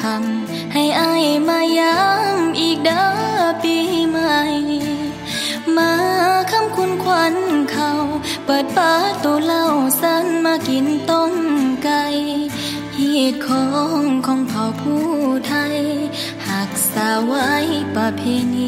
[0.00, 3.08] คำให้อายมาย้ำอีกเด้อ
[3.62, 3.76] ปี
[4.08, 4.40] ใหม่
[5.76, 5.92] มา
[6.50, 7.34] คำคุณควัน
[7.72, 7.90] เขา
[8.44, 8.92] เปิดปา
[9.22, 9.64] ตูเล่า
[10.00, 11.34] สันมากินต้ม
[11.84, 12.04] ไก่
[12.96, 13.66] ฮีดขอ
[14.00, 15.06] งของเผ่าผู้
[15.46, 15.78] ไทย
[16.48, 17.50] หักสาไว้
[17.96, 18.22] ประเพ
[18.54, 18.56] ณ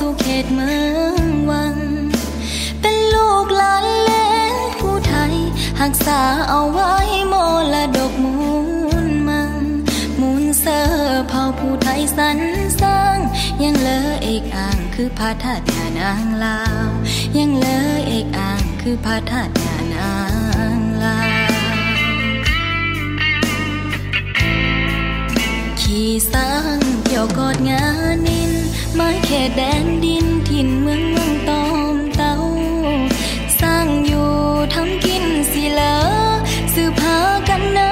[0.00, 1.76] สู่เขตเมืองวัง
[2.80, 5.34] เป็นลูกหลานเล่นผู้ไทย
[5.80, 6.94] หักษาเอาไว้
[7.32, 7.34] ม
[7.74, 8.36] รดกมู
[9.04, 9.52] ลมัง
[10.20, 10.82] มูลเสอ
[11.28, 12.38] เผ่าผู้ไทยสรร
[12.80, 13.18] สร้าง
[13.62, 16.88] ยังเหลือเอกอ่างคือพระธาตุยานางลาว
[17.38, 20.14] ยังเหลือเอกอ่างคือพระธาตุยานา
[20.76, 21.28] งลาว
[25.80, 27.84] ขี่สร้างเกี่ยวกอดงา
[28.26, 32.32] นินไมาแค่แดนดินถิ่นเมืองเมืองตอมเตา
[33.60, 34.30] สร้างอยู่
[34.74, 35.96] ทำกินสิเลอ
[36.74, 37.18] สืบหา
[37.48, 37.90] กันนะ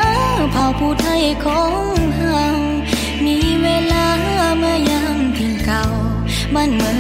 [0.53, 1.63] เผ่าผู้ไทยขอ
[1.95, 2.41] งเฮา
[3.25, 4.07] มีเวลา
[4.59, 5.83] เมื่อยามทิ้งเก่า
[6.55, 6.99] บ้านเมือง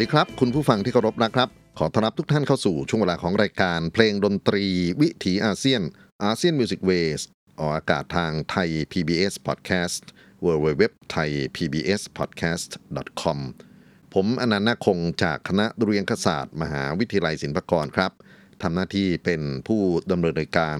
[0.00, 1.48] ดีครับ คุณผู้ฟังที่เคารพนะครับ
[1.78, 4.66] ขอต้อนรับทุกท่านเข้าสู่ช่วงเวลาของรายการ เพลงดนตรี
[5.00, 5.82] วิถีอาเซียน
[6.24, 7.20] ASEAN Music Ways
[7.60, 10.04] ออกอากาศทางไทย PBS Podcast
[10.44, 10.82] w w w
[11.14, 12.70] t h a i PBS Podcast
[13.22, 13.38] com
[14.14, 18.12] ผมอานันท์นาคคงจากคณะดุริยางคศาสตร์ มหาวิทยาลัยศิลปากรครับ
[18.62, 19.80] ทำหน้าที่เป็นผู้
[20.10, 20.78] ดำเนินรายการ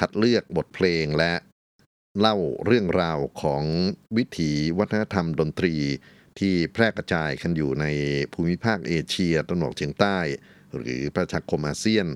[0.00, 1.32] คัดเลือกบทเพลงและ
[2.18, 2.36] เล่า
[2.66, 3.64] เรื่องราวของ
[4.16, 5.74] วิถีวัฒนธรรมดนตรี
[6.40, 7.86] ที่แพร่กระจายกันอยู่ใน
[8.32, 10.18] ภูมิภาคเอเชียตะวันออกเฉียงใต้
[10.76, 12.06] หรือประชาคมอาเซียน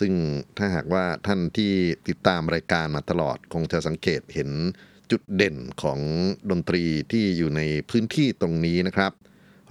[0.00, 0.12] ซึ่ง
[0.58, 1.72] ถ้าหากว่าท่านที่
[2.08, 4.50] ติดตามรายการมาตลอดคงจะสังเกตเห็น
[5.10, 6.00] จุดเด่นของ
[6.50, 9.12] ดนตรีที่อยู่ในพื้นที่ตรงนี้นะครับ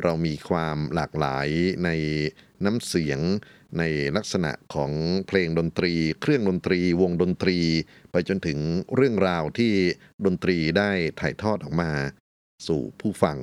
[0.03, 1.47] เรามีความหลากหลาย
[1.85, 1.89] ใน
[2.65, 3.19] น้ำเสียง
[3.77, 3.83] ใน
[4.15, 4.91] ลักษณะของ
[5.27, 7.57] เพลงดนตรี เครื่องดนตรี วงดนตรี
[8.11, 8.59] ไปจนถึง
[8.95, 9.73] เรื่องราวที่
[10.25, 11.91] ดนตรีได้ถ่ายทอดออกมา
[12.67, 13.37] สู่ผู้ฟัง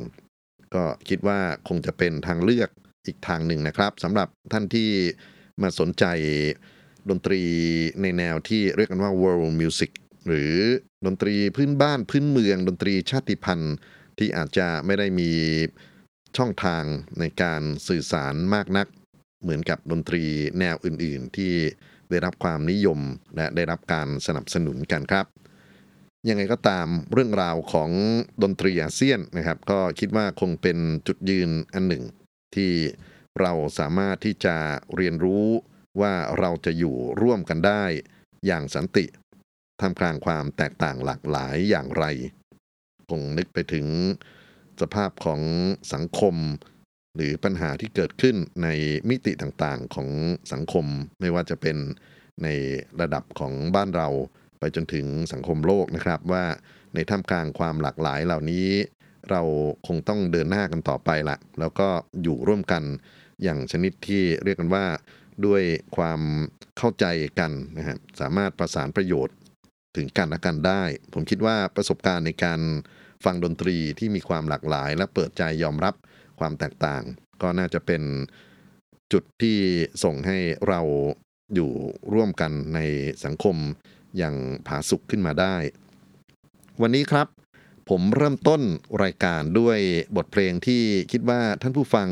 [0.75, 2.71] ก็คิดว่าคงจะเป็นทางเลือก
[3.07, 4.91] อีกทางหนึ่งนะครับสำหรับท่านที่
[5.63, 6.05] มาสนใจ
[7.11, 7.43] ดนตรี
[8.03, 9.91] ในแนวที่เรียกกันว่า world music
[10.27, 10.55] หรือ
[11.07, 13.77] ดนตรีพื้นบ้านพื้นเมือง ดนตรีชาติพันธุ์
[14.19, 15.31] ที่อาจจะไม่ได้มี
[16.37, 16.85] ช่องทาง
[17.21, 18.87] ในการสื่อสารมากนัก
[19.43, 20.25] เหมือนกับดนตรี
[20.59, 21.53] แนวอื่น ๆ ที่
[22.11, 23.01] ได้รับความนิยม
[23.37, 25.27] และได้รับการสนับสนุนกันครับ
[26.29, 27.91] ยังไงก็ตามเรื่องราวของ
[28.43, 32.05] ดนตรีอาเซียนนะครับ ก็คิดว่าคงเป็นจุดยืนอันหนึ่ง
[32.55, 32.73] ที่
[33.41, 34.57] เราสามารถที่จะ
[34.97, 35.47] เรียนรู้
[36.01, 37.85] ว่าเราจะอยู่ร่วมกันได้
[38.47, 39.05] อย่างสันติ
[39.81, 42.05] ท่ามกลางความแตกต่างหลากหลายอย่างไร
[43.11, 43.87] คงนึกไปถึง
[44.81, 45.41] สภาพของ
[45.93, 46.37] สังคม
[47.15, 48.69] หรือปัญหาที่เกิดขึ้นใน
[49.09, 50.09] มิติต่างๆของ
[50.53, 50.87] สังคม
[51.21, 51.77] ไม่ว่าจะเป็น
[52.43, 52.49] ใน
[53.01, 54.09] ระดับของบ้านเรา
[54.61, 56.45] ไปจนถึงสังคมโลกนะครับว่า
[56.95, 58.67] ในท่ามกลางความหลากหลายเหล่านี้
[59.31, 59.43] เรา
[59.87, 61.89] คงต้องเดินหน้ากันต่อไปละแล้วก็
[62.23, 62.83] อยู่ร่วมกัน
[63.43, 64.85] อย่างชนิดที่เรียกกันว่า
[65.47, 65.63] ด้วย
[65.97, 66.21] ความ
[66.79, 67.07] เข้าใจ
[67.39, 69.37] กันนะครับสามารถประสานประโยชน์
[69.97, 72.61] ถึงกันและกันได้ ผมคิดว่าประสบการณ์ในการ
[73.25, 75.95] ฟังดนตรีที่มีความหลากหลาย และเปิดใจยอมรับ
[76.41, 77.03] ความแตกต่าง
[77.43, 78.03] ก็น่าจะเป็น
[79.13, 79.59] จุดที่
[80.05, 80.81] ส่งให้เรา
[81.55, 81.71] อยู่
[82.15, 82.81] ร่วมกันใน
[83.25, 83.57] สังคม
[84.19, 84.35] อย่าง
[84.67, 85.57] ผาสุกขึ้นมาได้
[86.83, 87.27] วันนี้ครับ
[87.89, 88.63] ผมเริ่มต้น
[89.03, 89.79] รายการด้วย
[90.17, 92.09] บทเพลงที่คิดว่าท่านผู้ฟัง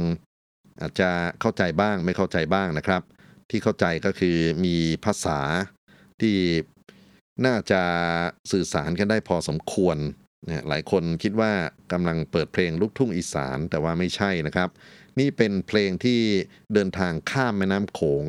[0.81, 1.11] อาจจะ
[1.41, 3.03] เข้าใจบ้างไม่เข้าใจบ้างนะครับ
[3.51, 5.41] ที่เข้าใจก็คือมีภาษา
[6.21, 6.37] ที่
[7.47, 7.83] น่าจะ
[8.53, 9.97] สื่อสารกันได้พอสมควร
[10.47, 11.53] นะหลายคนคิดว่า
[11.93, 14.69] กำลังเปิดเพลงลูกทุ่งอีสานแต่ว่าไม่ใช่นะครับ
[15.19, 16.21] นี่เป็นเพลงที่
[16.75, 18.25] เดินทางข้ามแม่น้ำโขง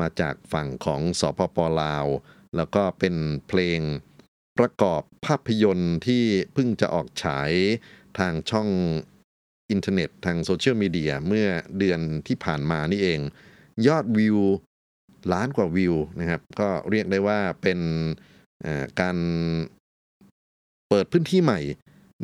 [0.00, 2.06] มาจากฝั่งของสปปลาว
[2.56, 3.14] แล้วก็เป็น
[3.48, 3.80] เพลง
[4.58, 7.52] ประกอบภาพยนตร์ที่เพิ่งจะออกฉาย
[8.18, 8.68] ทางช่อง
[9.70, 11.48] อินเทอร์เน็ตทางโซเชียลมีเดียเมื่อ
[11.78, 13.20] เดือนที่ผ่านมานี่เอง
[13.86, 14.38] ยอดวิว
[15.32, 17.80] ล้านกว่าวิวนะครับ ก็เรียกได้ว่าเป็น
[19.00, 19.16] การ
[20.88, 21.60] เปิดพื้นที่ใหม่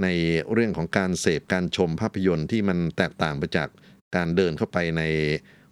[0.02, 0.06] ใน
[0.52, 3.68] เรื่องของการเสพการชมภาพยนตร์ที่มันแตกต่างไปจาก
[4.16, 5.02] การเดินเข้าไปใน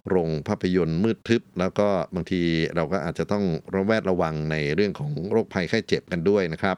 [0.09, 2.43] โรงภาพยนตร์มืดทึบ แล้วก็บางที
[2.77, 6.77] เราก็อาจจะต้องระแวดระวังในเรื่องของโรคภัยไข้เจ็บกันด้วยนะครับ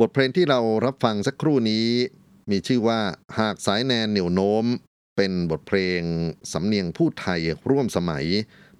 [0.00, 1.86] บทเพลงที่เรารับฟังสักครู่นี้
[2.50, 3.00] มีชื่อว่า
[3.38, 4.64] หากสายแนนเหนียวโน้ม
[5.16, 6.00] เป็นบทเพลง
[6.52, 7.40] สำเนียงพูดไทย
[7.70, 8.24] ร่วมสมัย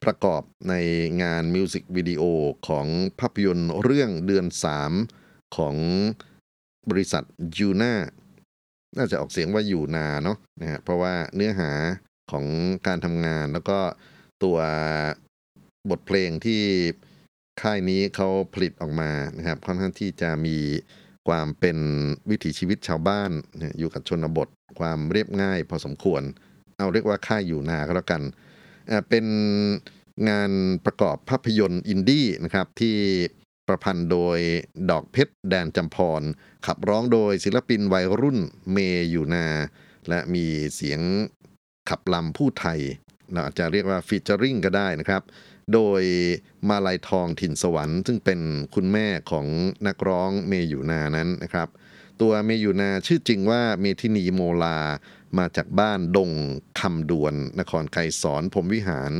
[0.05, 0.75] ประกอบใน
[1.23, 2.23] งานมิวสิกวิดีโอ
[2.69, 2.87] ของ
[3.21, 4.47] ภาพยนตร์เรื่องเดือน
[5.01, 5.77] 3 ของ
[6.91, 7.25] บริษัท
[7.59, 7.95] ยูนา
[8.97, 11.71] น่าจะออกเสียงว่าอยู่นาเนาะนะฮะเพราะว่าเนื้อหา
[12.31, 12.45] ของ
[12.87, 13.79] การทำงาน แล้วก็
[14.43, 14.59] ตัว
[15.91, 16.63] บทเพลงที่
[17.63, 20.59] ค่ายนี้เขาผลิตออกมานะครับค่อนข้างที่จะมี
[21.29, 21.79] ความเป็น
[22.31, 23.31] วิถีชีวิตชาวบ้าน
[23.79, 24.49] อยู่กับชนบท
[24.79, 26.23] ความเรียบง่ายพอสมควร
[26.79, 28.23] เอาเรียกว่าค่ายอยู่นาก็แล้วกัน
[29.09, 29.27] เป็น
[30.29, 30.51] งาน
[30.85, 32.97] ประกอบภาพยนตร์อินดี้นะครับที่
[33.69, 34.39] ประพันธ์โดย
[34.91, 36.23] ดอกเพชรแดนจำพร
[36.67, 38.39] ขับร้องโดยศิลปินวัยรุ่น
[38.73, 39.47] เมย์อยู่นา
[40.09, 41.01] และมีเสียง
[41.89, 42.81] ขับลำผู้ไทย
[43.33, 45.23] เราอาจจะเรียกว่า featuring ก็ได้นะครับ
[45.73, 46.03] โดย
[46.69, 48.41] มาลายทองถิ่นสวรรค์ ซึ่งเป็น
[48.75, 49.47] คุณแม่ของ
[49.87, 51.69] นักร้องเมย์อยู่นานั้นนะครับ
[52.21, 54.79] ตัวเมย์อยู่นาชื่อจริงว่าเมทินีโมลา
[55.39, 56.31] มาจากบ้านดง
[56.81, 59.13] คำดวน นครไกรสอนพรมวิหาร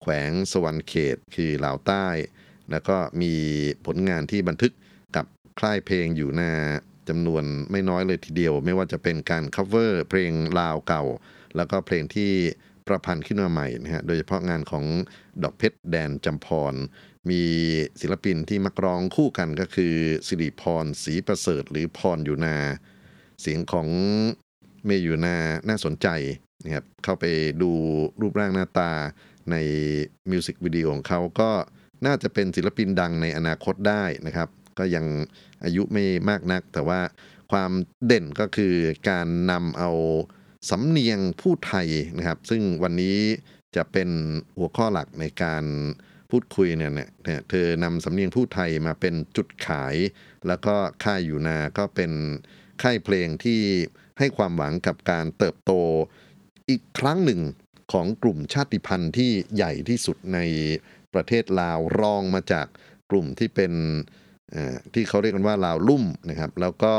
[0.00, 2.06] แขวงสวรรค์เขตคือลาวใต้
[2.70, 3.34] แล้วก็มี
[3.86, 4.72] ผลงานที่บันทึก
[5.16, 5.26] กับ
[5.60, 6.52] ค่ายเพลงอยู่นา
[7.08, 11.04] จำนวนไม่น้อยเลยทีเดียว ไม่ว่าจะเป็นการ cover เพลงลาวเก่า
[11.56, 12.30] แล้วก็เพลงที่
[12.86, 14.84] ประพันธ์ขึ้นมาใหม่นะฮะ โดยเฉพาะงานของ
[15.42, 16.74] ดอกเพชรแดนจำพร
[17.30, 17.42] มี
[18.00, 19.94] ศิลปินที่มักร้องคู่กันก็คือ
[20.26, 22.56] สิริพรศรีประเสริฐหรือพรอยู่นา
[23.40, 23.88] เสียงของ
[24.84, 25.36] เมย์อยูนา
[25.68, 26.08] น่าสนใจ
[26.64, 27.24] นะครับ เข้าไป
[27.62, 27.70] ดู
[28.20, 28.92] รูปร่างหน้าตา
[29.50, 29.56] ใน
[30.30, 31.50] มิวสิกวิดีโอของเขาก็
[32.06, 35.06] น่าจะเป็นศิลปินดังในอนาคตได้นะครับ ก็ยัง
[35.64, 37.00] อายุไม่มากนัก แต่ว่า
[37.52, 37.70] ความ
[38.06, 38.74] เด่นก็คือ
[39.10, 39.90] การนำเอา
[40.70, 41.88] สำเนียงผู้ไทย
[42.18, 43.18] นะครับ ซึ่งวันนี้
[43.76, 44.08] จะเป็น
[44.58, 45.64] หัวข้อหลักในการ
[46.30, 49.94] พูดคุยเนี่ยเนี่ยเธอนำสำเนียงผู้ไทยมาเป็นจุดขาย
[50.46, 52.12] แล้วก็ค่ายอยู่นาก็เป็น
[52.82, 53.60] ค่ายเพลงที่
[54.18, 55.72] ให้ความหวังกับการเติบโต
[56.68, 57.40] อีกครั้งหนึ่ง
[57.92, 60.38] ของกลุ่มชาติพันธุ์ที่ใหญ่ที่สุดใน
[61.14, 62.66] ประเทศลาวรองมาจาก
[63.10, 63.72] กลุ่มที่เป็น
[64.94, 66.94] ที่เขาเรียกกันว่าลาวลุ่มนะครับ แล้วก็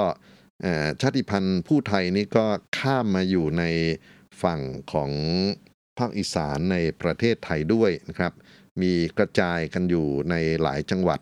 [1.01, 2.45] ชาติพันธุ์ผู้ไทยนี่ก็
[2.77, 3.63] ข้ามมาอยู่ใน
[4.41, 4.61] ฝั่ง
[4.93, 5.11] ของ
[5.97, 8.33] ภาคอีสานในประเทศไทยด้วยนะครับ
[8.81, 11.19] มีกระจายกันอยู่ในหลายจังหวัด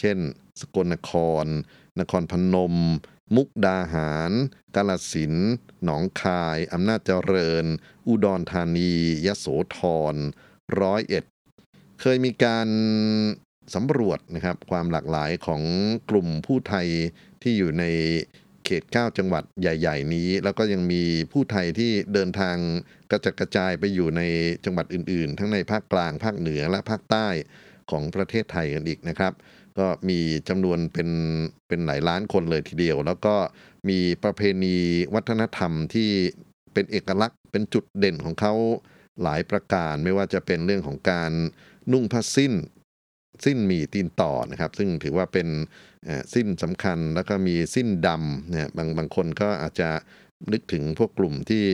[0.00, 0.18] เช่น
[0.60, 1.12] สกลนค
[1.44, 1.46] ร
[2.00, 2.74] นครพนม
[3.36, 4.32] มุกดาหาร
[4.74, 5.52] กาลสินธุ์
[5.84, 7.64] หนองคาย อำนาจเจริญ
[8.08, 8.92] อุดรธานี
[9.26, 9.46] ยโส
[9.76, 9.78] ธ
[10.12, 10.16] ร
[10.80, 11.24] ร้อยเอ็ด
[12.00, 12.68] เคยมีการ
[13.74, 15.62] สำรวจนะครับความหลากหลายของ
[16.10, 16.88] กลุ่มผู้ไทย
[17.42, 17.84] ที่อยู่ใน
[18.70, 22.56] ขต 9 จังหวัดใหญ่ ๆ นี้ แล้วก็ยังมีผู้ไทยที่เดินทาง
[23.10, 24.22] กระจัดกระจายไปอยู่ใน
[24.64, 27.28] จังหวัดอื่น ๆ ทั้งในภาคกลางภาคเหนือและภาคใต้
[27.90, 29.32] ของประเทศไทยกันอีกนะครับ
[29.78, 31.08] ก็มีจำนวนเป็น
[31.68, 33.34] เป็นหลายล้านคนเลยทีเดียว แล้วก็
[33.88, 34.76] มีประเพณี
[35.14, 36.10] วัฒนธรรมที่
[36.74, 38.54] เป็นเอกลักษณ์เป็นจุดเด่นของเขา
[39.22, 41.32] หลายประการไม่ว่าจะเป็นเรื่องของการ
[41.92, 42.52] นุ่งผ้าสิ้น
[43.44, 45.48] สิ้นหมีตีนต่อนะครับ ซึ่งถือว่าเป็น
[46.34, 49.90] สิ้นสำคัญแล้วก็มีสิ้นดำเนี่ยบางบางคนก็อาจจะ
[50.52, 51.64] นึกถึงพวกกลุ่มที่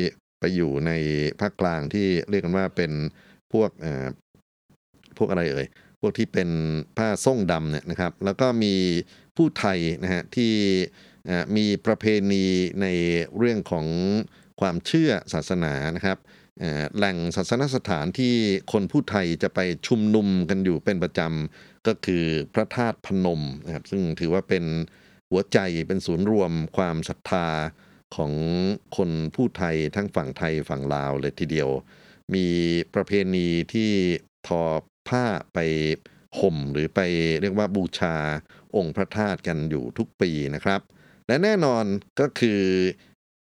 [0.40, 0.92] ไปอยู่ใน
[1.40, 2.92] ภาคกลางที่เรียกกันว่าเป็น
[3.52, 4.06] พวกเอ่อ
[5.18, 5.66] พวกอะไรเอ่ย
[6.00, 6.48] พวกที่เป็น
[6.96, 8.74] ผ้าส่งดำเนี่ยนะครับ แล้วก็มี
[9.36, 10.52] ผู้ไทยนะฮะที่
[11.56, 12.44] มีประเพณี
[12.82, 12.86] ใน
[13.38, 13.86] เรื่องของ
[14.60, 16.18] ความเชื่อศาสนานะครับ
[16.96, 18.34] แหล่งศาสนสถานที่
[18.72, 24.64] คนผู้ไทยจะไปชุมนุมกันอยู่เป็นประจำก็คือพระธาตุพนมนะครับซึ่งถือว่าเป็น
[25.30, 27.48] หัวใจเป็นศูนย์รวมความศรัทธา
[28.16, 28.32] ของ
[28.96, 31.68] คนผู้ไทยทั้งฝั่งไทยฝั่งลาวเลยทีเดียว
[32.34, 32.46] มี
[32.94, 33.90] ประเพณีที่
[34.46, 34.62] ทอ
[35.08, 35.58] ผ้าไป
[36.40, 37.00] ห่มหรือไป
[37.40, 38.16] เรียกว่าบูชา
[38.76, 40.80] องค์พระธาตุกันอยู่ทุกปีนะครับ
[41.26, 41.84] และแน่นอน
[42.20, 42.60] ก็คือ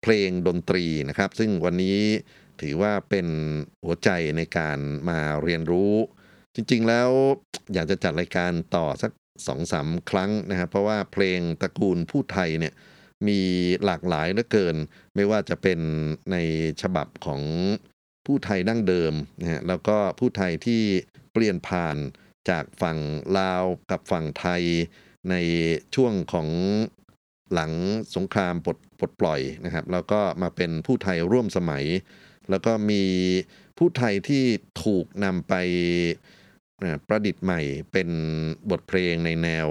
[0.02, 1.98] เพลงดนตรีนะครับ ซึ่งวันนี้
[2.60, 3.26] ถือว่าเป็น
[3.84, 5.94] หัวใจในการมาเรียนรู้
[6.54, 7.10] จริงๆแล้ว
[7.74, 9.12] อยากจะจัดรายการต่อสัก
[9.46, 12.74] สองสามครั้งนะครับเพราะว่าเพลงตระกูลผู้ไทยเนี่ย
[13.28, 13.40] มี
[13.84, 14.76] หลากหลายเหลือเกิน
[15.14, 15.80] ไม่ว่าจะเป็น
[16.32, 16.36] ใน
[16.82, 17.42] ฉบับของ
[18.26, 20.82] ผู้ไทยดั้งเดิมนะฮะแล้วก็ผู้ไทยที่
[21.32, 21.96] เปลี่ยนผ่าน
[22.50, 22.98] จากฝั่ง
[23.38, 24.62] ลาวกับฝั่งไทย
[25.30, 25.34] ใน
[25.94, 26.48] ช่วงของ
[27.52, 27.72] หลัง
[28.14, 31.84] สงครามปลดปลดปล่อยนะครับ แล้วก็มาเป็นผู้ไทยร่วมสมัย
[32.50, 33.02] แล้วก็มี
[33.78, 34.44] ผู้ไทยที่
[34.84, 35.54] ถูกนำไป
[37.08, 37.60] ประดิษฐ์ใหม่
[37.92, 38.08] เป็น
[38.70, 39.68] บทเพลงในแนว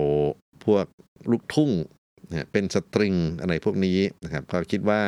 [0.66, 0.86] พวก
[1.32, 1.72] ลูกทุ่ง
[2.52, 5.02] เป็นสตริงอะไรพวกนี้นะครับก็คิดว่า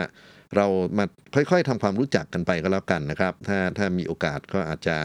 [0.55, 0.67] เรา
[0.98, 1.05] มา
[1.36, 4.98] ค่อยๆทำความรู้จักกันไปก็แล้วกันนะครับ ถ้าถ้ามีโอกาสก็อาจจะ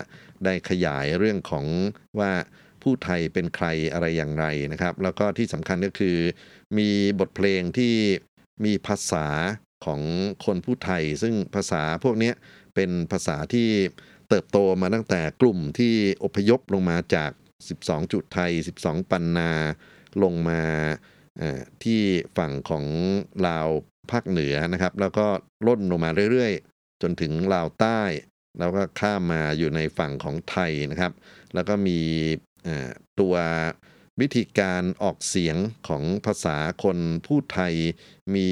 [0.44, 1.66] ได้ขยายเรื่องของ
[2.18, 2.32] ว่า
[2.82, 6.16] ผู้ไทยเป็นใครอะไรอย่างไรนะครับ แล้วก็ที่สำคัญก็คือ
[6.78, 6.88] มี
[7.20, 7.94] บทเพลงที่
[8.64, 9.26] มีภาษา
[9.84, 10.00] ของ
[10.44, 12.32] คนผู้ไทย ซึ่งภาษาพวกนี้
[12.74, 13.68] เป็นภาษาที่
[14.28, 15.94] เติบโตมาตั้งแต่กลุ่มที่
[16.24, 17.30] อพยพลงมาจาก
[17.72, 19.50] 12 จุดไทย 12 ปันนา
[20.22, 20.62] ลงมา
[21.84, 22.00] ที่
[22.36, 22.84] ฝั่งของ
[23.46, 23.68] ลาว
[24.10, 25.26] ภาคเหนือนะครับ แล้วก็
[25.66, 28.00] ล่นลงมาเรื่อยๆ จนถึงลาวใต้
[28.58, 31.12] แล้วก็ข้ามมาอยู่ในฝั่งของไทยนะครับ
[31.54, 32.00] แล้วก็มี
[33.20, 33.34] ตัว
[34.20, 35.56] วิธีการออกเสียง
[35.88, 37.74] ของภาษาคนพูดไทย
[38.34, 38.48] มี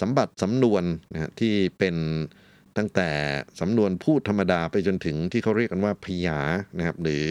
[0.00, 1.96] สมบัติสำนวนนะฮะที่เป็น
[2.76, 3.10] ตั้งแต่
[3.60, 6.40] สำนวนพูดธรรมดาไปจนถึงที่เขาเรียกกันว่าพยา
[6.76, 7.26] นะครับ หรือ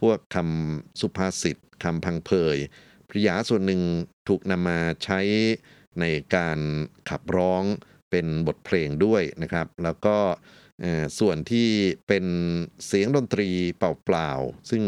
[0.00, 2.56] พวกคำสุภาษิตคำพังเพย
[3.08, 3.82] ปริยาส่วนหนึ่ง
[4.28, 5.20] ถูกนำมาใช้
[6.00, 6.58] ในการ
[7.10, 7.62] ขับร้อง
[8.10, 10.16] เป็นบทเพลงด้วยนะครับ แล้วก็
[11.18, 11.68] ส่วนที่
[12.08, 12.24] เป็น
[12.86, 13.48] เสียงดนตรี
[13.78, 14.82] เปล่าๆ ซึ่ง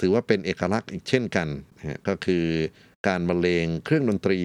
[0.00, 1.48] ถือว่าเป็นเอกลักษณ์อีกเช่นกัน
[1.78, 2.44] นะก็คือ
[3.08, 4.40] การบรรเลงเครื่องดนตรี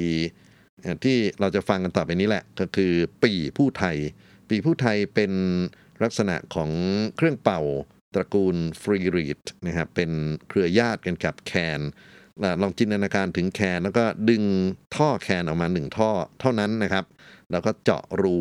[1.03, 2.93] ที่เราจะฟังกันต่อไปนี้แหละ ก็คือ
[3.24, 3.98] ปีผู้ไทย
[4.50, 5.31] ปีผู้ไทยเป็น
[6.03, 6.70] ลักษณะของ
[7.17, 7.62] เครื่องเป่า
[8.13, 10.12] ตระกูลฟรีรีดนะครับเป็น
[10.50, 11.81] เครือญาติกันกับแคน
[12.62, 14.43] ลองจินตนาการถึงแคนแล้วก็ดึง
[14.96, 17.05] ท่อแคนออกมาหนึ่งท่อเท่านั้นนะครับ
[17.51, 18.38] แล้วก็เจาะรู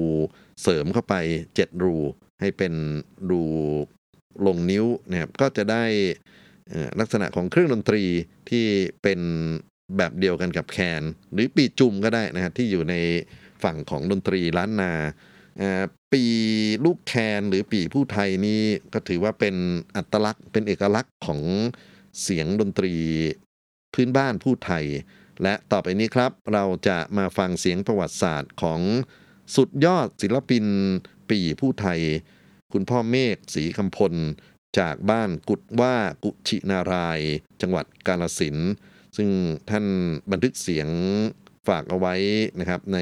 [0.63, 1.15] เสริมเข้าไป
[1.55, 1.97] 7 รู
[2.41, 2.75] ให้เป็น
[3.31, 3.43] รู
[4.47, 5.85] ลงนิ้วนะครับก็จะได้
[7.01, 8.05] ลักษณะของเครื่องดนตรี
[8.51, 8.67] ที่
[9.03, 9.21] เป็น
[9.97, 12.95] แบบเดียวกันกับแคน หรือปีจุ่มก็ได้นะครับที่อยู่ใน
[13.63, 14.93] ฝั่งของดนตรีล้านนา
[16.13, 16.25] ปี
[16.85, 18.63] ลูกแคนหรือปีผู้ไทยนี่
[18.93, 19.55] ก็ถือว่าเป็น
[19.97, 21.41] อัตลักษณ์เป็นเอกลักษณ์ของ
[22.23, 22.95] เสียงดนตรี
[23.95, 24.85] พื้นบ้านผู้ไทย
[25.43, 28.81] และต่อไปนี้ครับ เราจะมาฟังเสียงประวัติศาสตร์ของ
[29.57, 30.65] สุดยอดศิลปิน
[31.31, 32.01] ปีผู้ไทย
[32.73, 34.13] คุณพ่อเมฆศรีคำพล
[34.79, 37.21] จากบ้านกุดว่ากุชินาราย
[37.63, 38.57] จังหวัดกาลสิน
[39.17, 39.29] ซึ่ง
[39.71, 39.87] ท่าน
[40.31, 40.89] บันทึกเสียง
[41.69, 42.15] ฝากเอาไว้
[42.61, 42.99] นะครับใน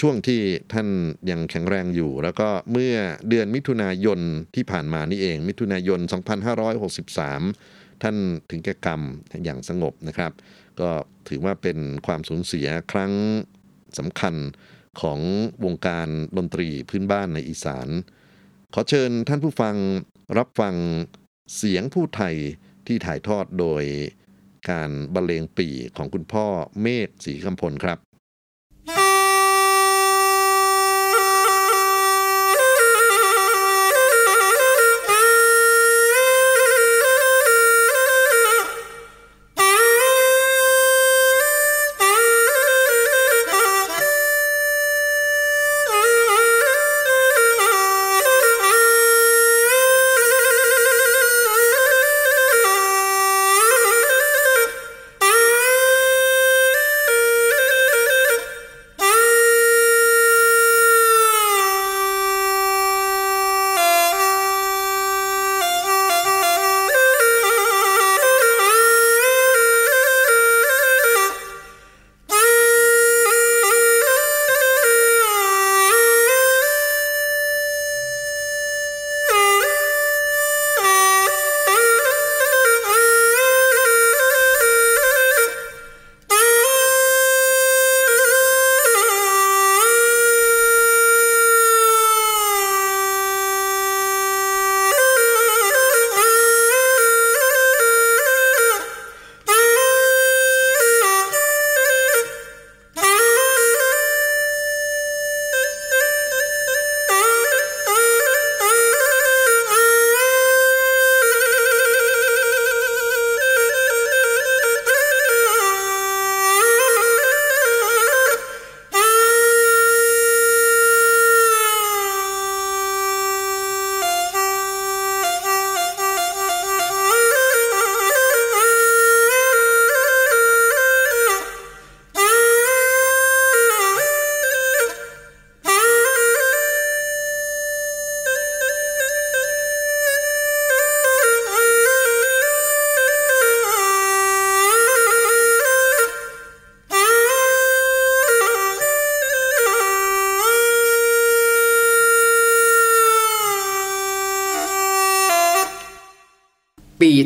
[0.00, 0.40] ช่วงที่
[0.72, 0.88] ท่าน
[1.30, 2.94] ยังแข็งแรงอยู่ แล้วก็เมื่อ
[3.28, 4.20] เดือนมิถุนายน
[4.54, 6.00] ที่ผ่านมานี่เอง มิถุนายน
[6.80, 8.16] 2563 ท่าน
[8.50, 9.02] ถึงแก่กรรม
[9.44, 10.32] อย่างสงบนะครับ
[10.80, 10.90] ก็
[11.28, 13.12] ถือว่าเป็นความสูญเสียครั้ง
[13.98, 14.34] สำคัญ
[15.00, 15.18] ของ
[15.64, 17.88] วงการดนตรีพื้นบ้านในอีสาน
[18.74, 19.74] ขอเชิญท่านผู้ฟัง
[20.38, 20.74] รับฟัง
[21.56, 22.36] เสียงผู้ไทย
[22.86, 23.82] ที่ถ่ายทอดโดย
[24.70, 26.46] การบรรเลงปีของคุณพ่อ
[26.82, 27.98] เมฆศรีคำพลครับ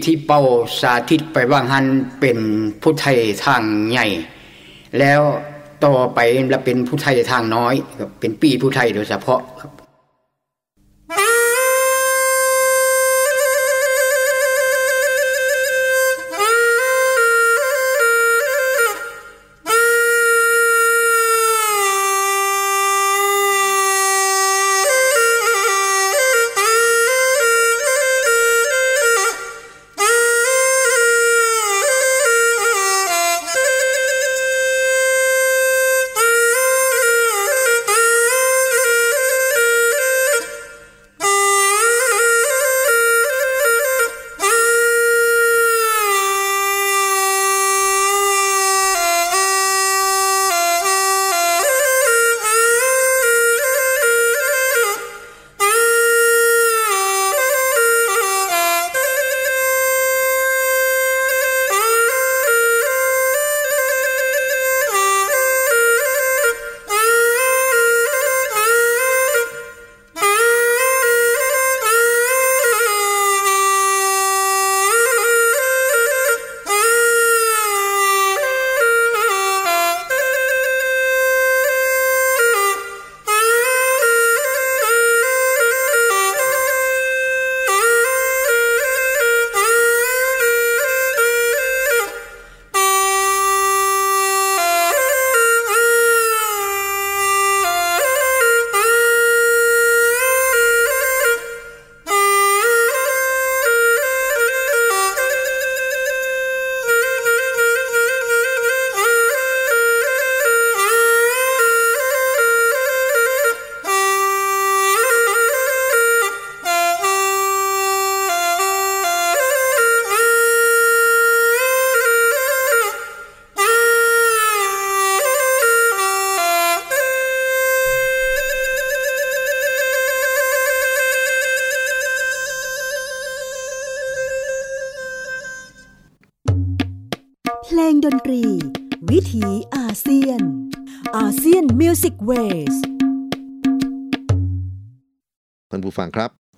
[0.05, 0.41] ที่เป้า
[0.81, 1.87] สาธิตไปว่างหัน
[2.21, 2.39] เป็น
[2.83, 4.07] ผู้ไทยทางใหญ่
[4.99, 5.21] แล้ว
[5.85, 6.19] ต่อไป
[6.51, 7.75] แล้วเป็นผู้ไทยทางน้อย
[8.21, 9.71] เป็นปีผู้ไทยโดยเฉพาะครับ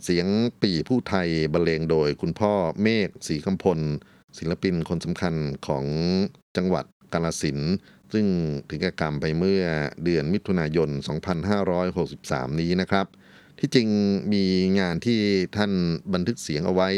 [0.09, 0.29] เสียง
[0.63, 3.79] ปี่ผู้ไทยบรรเลงโดยคุณพ่อเมฆศรีคำพล
[4.39, 5.35] ศิลปินคนสำคัญ
[5.67, 5.85] ของ
[6.57, 7.59] จังหวัดกาฬสินธุ์
[8.13, 8.27] ซึ่ง
[8.69, 9.65] ถึงแก่กรรมไปเมื่อ
[10.05, 10.91] เดือนมิถุนายน
[11.75, 13.07] 2563 นี้นะครับ
[13.59, 13.89] ที่จริง
[14.33, 14.45] มี
[14.81, 15.21] งานที่
[15.57, 15.73] ท่าน
[16.15, 16.91] บันทึกเสียงเอาไว้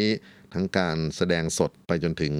[0.55, 2.35] ทั้งการแสดงสดไปจนถึง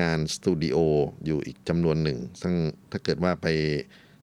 [0.00, 0.76] งานสตูดิโอ
[1.24, 2.54] อยู่อีกจำนวนหนึ่ง ซึ่ง
[2.90, 3.46] ถ้าเกิดว่าไป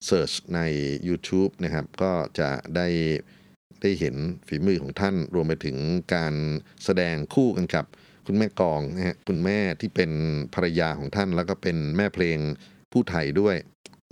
[0.06, 0.60] search ใน
[1.08, 2.88] YouTube นะครับ ก็จะได้
[3.82, 4.16] ได้เห็น
[4.48, 5.78] ฝีมือของท่านรวมไปถึง
[6.16, 6.34] การ
[6.84, 7.86] แสดงคู่กันกับ
[8.28, 10.12] คุณแม่กองนะฮะคุณแม่ที่เป็น
[10.54, 12.38] ภรรยาของท่าน แล้วก็เป็นแม่เพลง
[12.92, 13.56] ผู้ไทยด้วย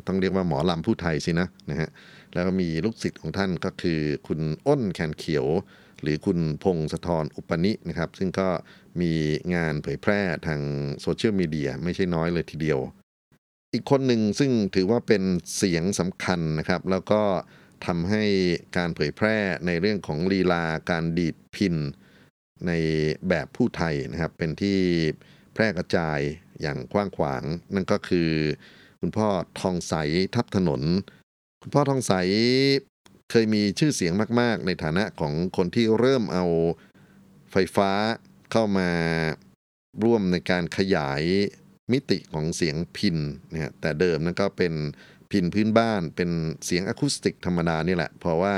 [0.08, 1.90] ต้องเรียกว่าหมอลำผู้ไทยสินะนะฮะ
[2.34, 5.46] แล้วก็มีลูกศิษย์ของท่านก็คือคุณอ้นแคนเขียว
[6.02, 8.48] หรือคุณพงศธรอุปนินะครับ ซึ่งก็
[9.02, 9.12] มี
[9.56, 10.62] งานเผยแพร่ทาง
[11.02, 12.80] โซเชียลมีเดียไม่ใช่น้อยเลยทีเดียว
[13.74, 15.24] อีกคนหนึ่งซึ่งถือว่าเป็น
[15.58, 17.22] เสียงสำคัญนะครับ แล้วก็
[17.86, 18.24] ทำให้
[18.78, 21.76] การเผยแพร่ในเรื่องของลีลาการดีดพิน
[22.68, 22.72] ใน
[23.30, 24.80] แบบผู้ไทยนะครับ เป็นที่
[25.54, 26.20] แพร่กระจาย
[26.62, 28.30] อย่างกว้างขวาง นั่นก็คือ
[29.00, 29.28] คุณพ่อ
[29.60, 29.94] ทองใส
[30.36, 30.82] ทับถนน
[31.62, 32.14] คุณพ่อทองใส
[33.32, 36.46] เคยมีชื่อเสียงมาก ๆ ในฐานะของคนที่เริ่มเอา
[37.52, 37.92] ไฟฟ้า
[38.52, 38.90] เข้ามา
[40.04, 41.22] ร่วมในการขยาย
[41.92, 43.18] มิติของเสียงพิน
[43.52, 44.74] นะฮะแต่เดิมนั้นก็เป็น
[45.32, 46.30] พินพื้นบ้านเป็น
[46.66, 48.56] เสียงอะคูสติกธรรมดานี่แหละ เพราะว่า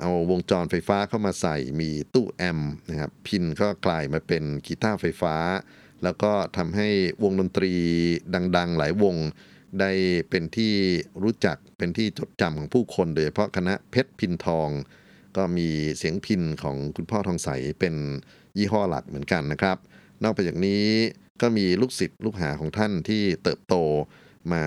[0.00, 5.36] เอาวงจรไฟฟ้าเข้ามาใส่มีตู้แอมป์นะครับพินก็กลายมาเป็นกีตาร์ไฟฟ้า
[6.02, 6.88] แล้วก็ทำให้
[7.22, 7.72] วงดนตรี
[8.56, 9.16] ดังๆ หลายวง
[9.80, 9.92] ได้
[10.30, 10.74] เป็นที่
[11.22, 14.68] รู้จักเป็นที่จดจำของผู้คนโดยเฉพาะคณะเพชรพินทอง
[15.36, 17.48] ก็มีเสียงพินของคุณพ่อทองใส
[17.80, 17.94] เป็น
[18.58, 19.76] ยี่ห้อหลักเหมือนกันนะครับ
[20.22, 20.84] นอกไปจากนี้
[21.40, 23.74] ก็มีลูกศิษย์ลูกหาของท่านที่เติบโต
[24.52, 24.64] มา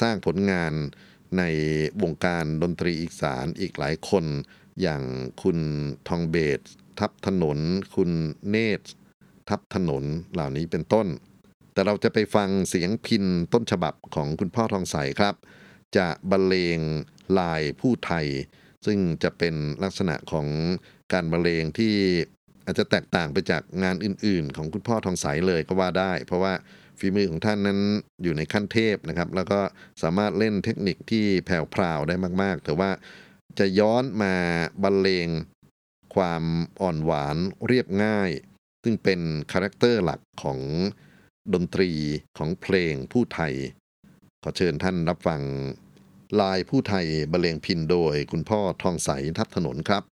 [0.00, 0.72] สร้างผลงาน
[1.38, 1.42] ใน
[2.02, 4.24] วงการดนตรีอีสานอีกหลายคน
[4.80, 5.02] อย่าง
[5.42, 5.58] คุณ
[6.08, 6.60] ทองเบส
[6.98, 7.58] ทับถนน
[7.96, 8.10] คุณ
[8.48, 8.86] เนตร
[9.48, 11.06] ทับถนนเหล่านี้เป็นต้น
[11.72, 15.34] แต่เราจะไปฟังเสียงพินต้นฉบับของคุณพ่อทองใสครับ
[15.96, 16.78] จะบรรเลง
[17.38, 18.26] ลายผู้ไทย
[18.86, 20.46] ซึ่งจะเป็นลักษณะของ
[21.12, 21.94] การบรรเลงที่
[22.64, 26.52] อาจจะแตกต่างไปจากงานอื่น ๆ ของคุณพ่อทองใสเลยก็ว่าได้ เพราะว่า
[26.98, 27.80] ฝีมือของท่านนั้น
[28.22, 29.60] อยู่ในขั้นเทพนะครับ แล้วก็
[30.02, 32.90] สามารถเล่นเทคนิคที่แพรวพราวได้มาก ๆ แต่ว่า
[33.58, 34.34] จะย้อนมา
[34.82, 35.28] บรรเลง
[36.14, 36.42] ความ
[36.80, 38.30] อ่อนหวานเรียบง่าย
[38.84, 39.20] ซึ่งเป็น
[39.52, 40.60] character หลักของ
[41.54, 41.90] ดนตรี
[42.38, 43.54] ของเพลงผู้ไทย
[44.42, 45.42] ขอเชิญท่านรับฟัง
[46.40, 50.02] ลายผู้ไทยบรรเลงพินโดยคุณพ่อทองใสทับถนนครับ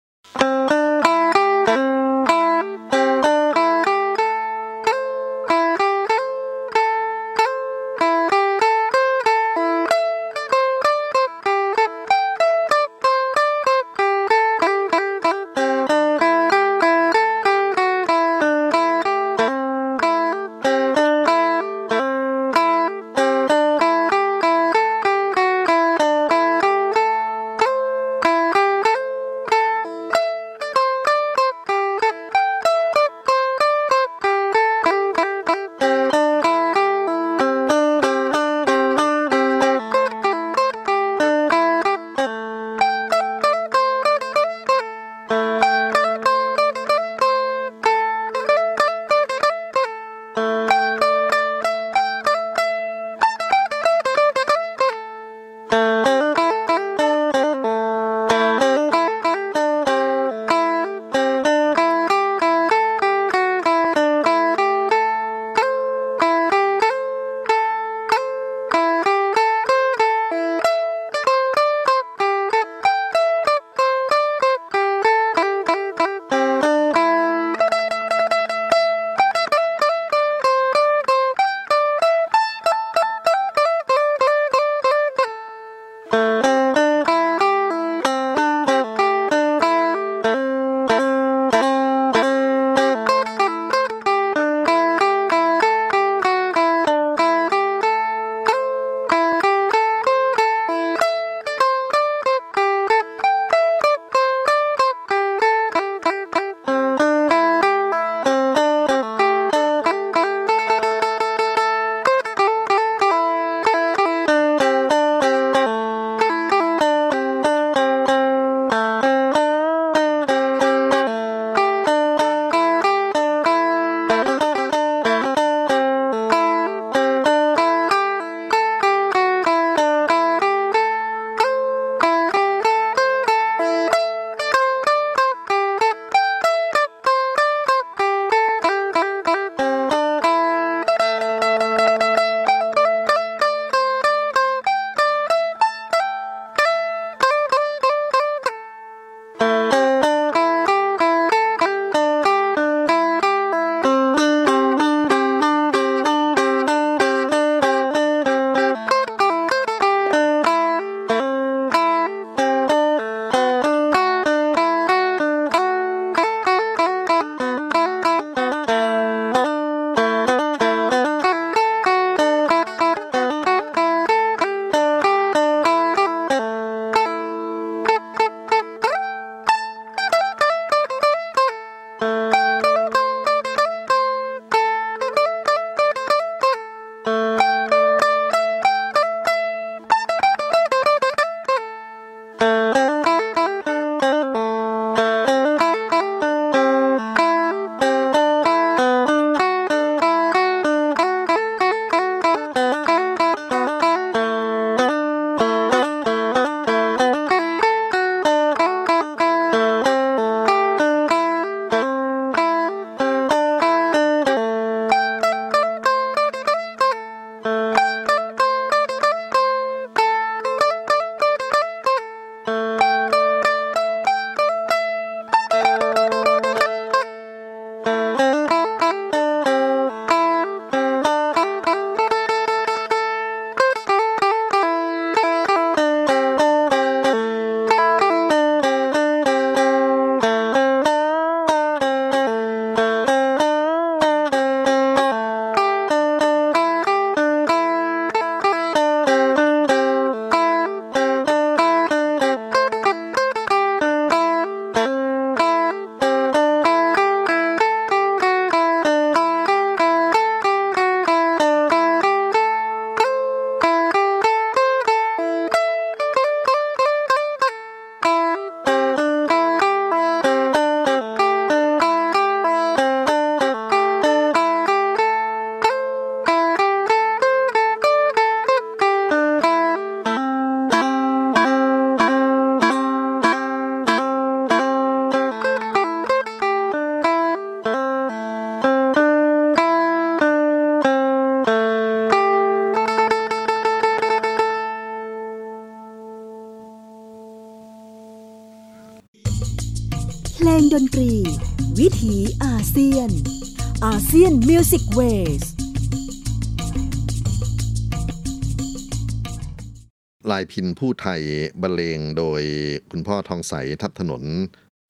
[310.36, 311.22] ายพินผู้ไทย
[311.62, 312.42] บรรเลงโดย
[312.90, 314.22] คุณพ่อทองใสทับถนน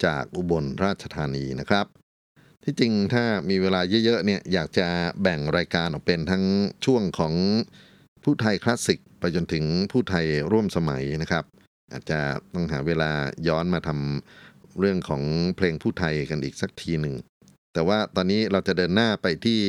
[0.05, 1.87] จากอุบลราชธานีนะครับ
[2.65, 4.87] ที่จริงถ้ามีเวลาเยอะๆเนี่ยอยากจะ
[5.23, 6.45] แบ่งรายการออกเป็นทั้ง
[6.85, 7.35] ช่วงของ
[8.25, 11.45] ผู้ไทยคลาสสิกไปจนถึงผู้ไทยร่วมสมัยนะครับ
[11.93, 12.21] อาจจะ
[12.55, 13.11] ต้องหาเวลา
[13.49, 15.23] ย้อนมาทำเรื่องของ
[15.57, 17.15] เพลงผู้ไทยกันอีกสักทีหนึ่ง
[17.75, 19.61] แต่ว่าตอนนี้เราจะเดินหน้าไปที่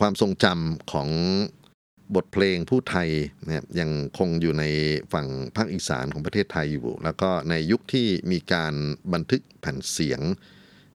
[0.00, 1.08] ความทรงจำของ
[2.14, 3.08] บทเพลงผู้ไทย
[3.46, 4.64] นะครับยังคงอยู่ใน
[5.12, 8.74] ฝั่งภาคอีสานของประเทศไทยอยู่ แล้วก็ในยุคที่มีการ
[9.12, 10.20] บันทึกแผ่นเสียง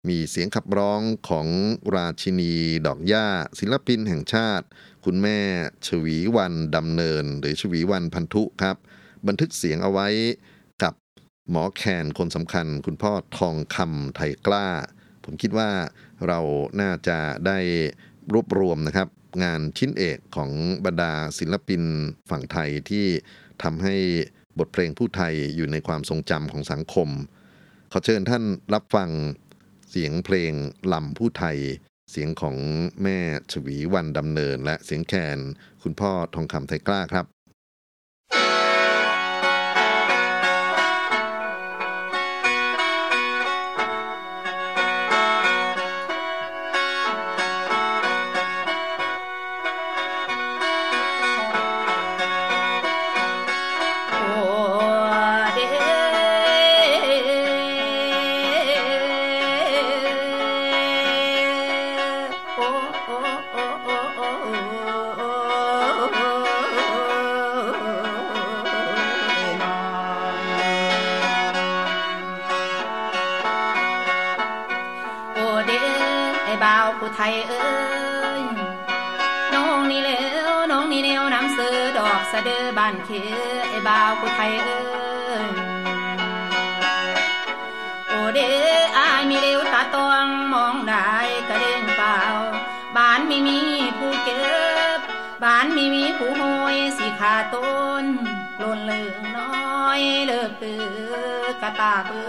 [0.09, 1.47] มีเสียงขับร้องของ
[1.95, 2.53] ราชินี
[2.87, 3.27] ดอกหญ้า
[3.59, 4.65] ศิลปินแห่งชาติ
[5.05, 5.39] คุณแม่
[5.87, 8.77] ชวีวันดำเนิน หรือชวีวันพันธุครับ
[9.27, 10.07] บันทึกเสียงเอาไว้
[10.83, 10.93] กับ
[11.49, 14.67] หมอแคนคนสำคัญ คุณพ่อทองคำไทยกล้า
[15.23, 15.69] ผมคิดว่า
[16.27, 16.39] เรา
[16.81, 17.59] น่าจะได้
[18.33, 19.07] รวบรวมนะครับ
[19.43, 20.51] งานชิ้นเอกของ
[20.85, 21.83] บรรดาศิลปิน
[22.29, 23.05] ฝั่งไทยที่
[23.63, 23.95] ทำให้
[24.59, 27.09] บทเพลงผู้ไทยอยู่ในความทรงจำของสังคม
[27.91, 28.43] ขอเชิญท่าน
[28.73, 29.09] รับฟัง
[29.89, 30.53] เสียงเพลง
[30.93, 31.57] ลำผู้ไทย
[32.11, 32.57] เสียงของ
[33.03, 33.19] แม่
[33.51, 35.39] ชวีวันดำเนิน และเสียงแคน
[35.83, 37.25] คุณพ่อทองคำไทยกล้าครับ
[89.95, 91.13] ต้องมองได้
[91.49, 92.19] กระเด้งเปล่า
[92.95, 93.59] บ้านไม่มี
[93.97, 94.43] ผู้เก็
[94.97, 94.99] บ
[95.43, 97.71] บ้านไม่มีผู้โอยสีขาต้
[98.03, 98.05] น
[98.59, 99.51] หล่นเลืองน้
[99.83, 100.83] อยเลิกตือ
[101.61, 102.25] กระตาเปื้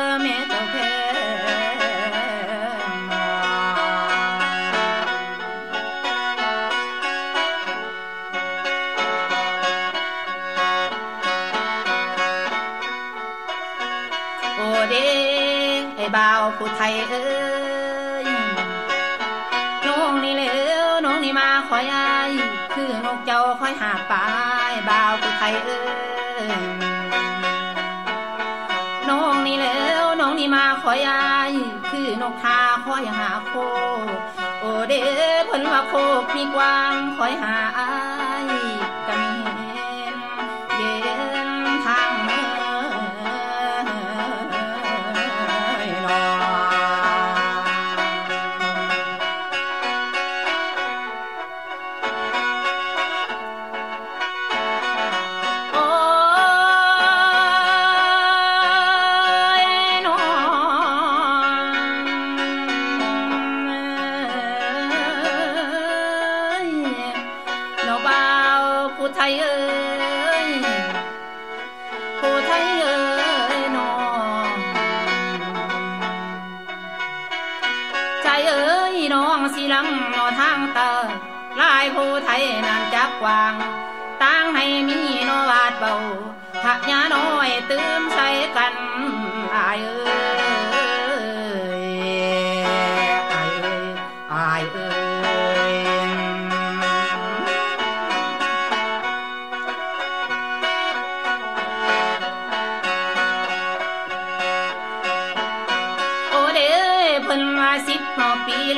[0.00, 1.61] อแม่เจ้าแพ้
[16.78, 17.22] ทยเอ้
[18.24, 18.26] ย
[19.86, 20.44] น้องนี่เล
[20.86, 22.30] วน้องนี่มาคอยอาย
[22.74, 24.26] คือนกเจ้าคอยหาปลา
[24.70, 25.80] ยบ่าวผู้ไทยเอ้
[26.44, 26.46] ย
[29.08, 29.66] น้องนี่เล
[30.02, 31.52] วน้องนี่มาคอยอาย
[31.90, 33.52] คือนกทาคอยหาโค
[34.60, 35.02] โอเด้
[35.46, 38.01] เพิ่นว่าโคกมีกวางคอยหาอาย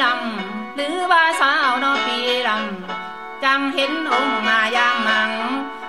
[0.02, 5.30] ลำหรือว่าสาวนอปีลำจังเห็นองค์มาย่างมัง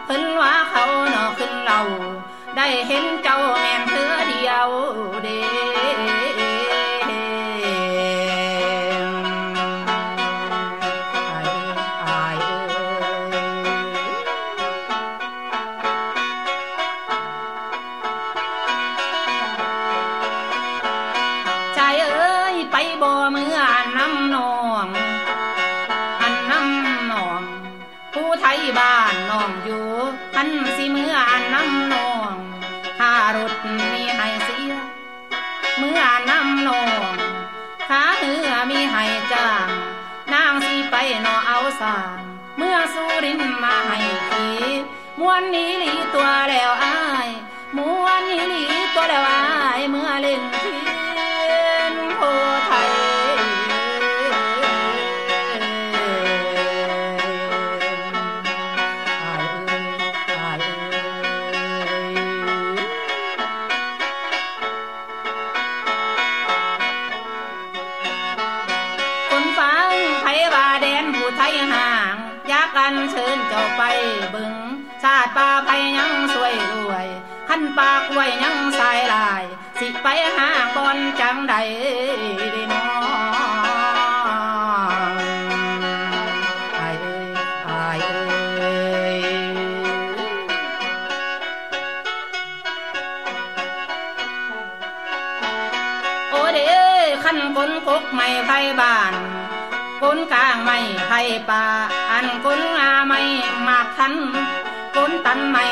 [0.05, 1.79] เพิ่นว่าเขานอขึ้นเรา
[2.55, 3.39] ได้เห็นเจ้า
[78.25, 79.43] ปากกล้วยยังสายลาย
[79.79, 81.55] สิไปหาบอนจังใด
[82.37, 82.85] เด้น้อ
[85.09, 85.13] ง
[86.77, 87.29] อายเอ้ย
[87.67, 89.17] อายเอ้ย
[96.29, 96.81] โอเด้
[97.23, 99.13] ขันกลกกไม่ไผบ้าน
[100.01, 101.11] กลกลางไม่ไผ
[101.49, 101.63] ป่า
[102.11, 103.21] อันกลงาไม่
[103.67, 104.13] มากทัน
[104.95, 105.65] กลตันไม่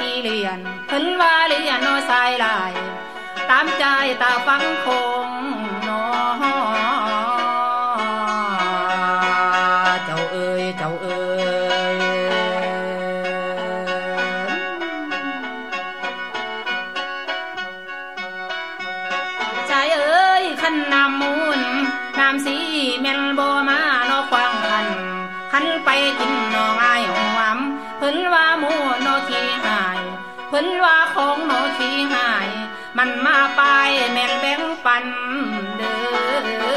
[0.00, 2.72] อี เลียนเพิ่นว่าเลียนโนสายลาย
[3.50, 3.84] ตามใจ
[4.22, 4.86] ตาฟังค
[5.24, 35.06] งัน
[35.78, 36.76] เด้อ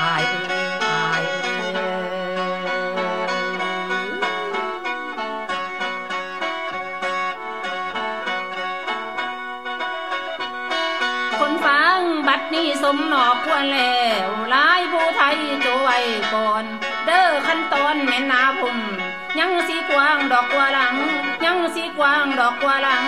[0.00, 1.80] อายเอ้ยอายเอ้ย
[11.38, 16.02] คนฟังบัดนี้สมหนอกควรแล้วลายผู้ไทยจวย
[16.34, 16.64] ก่อน
[17.06, 18.78] เด้อขั้นตอนแม่นาพุ่ม
[19.38, 20.96] ยังสีกว้างดอกกว่าหลัง
[21.44, 23.04] ยังสีกว้างดอกกว่าหลัง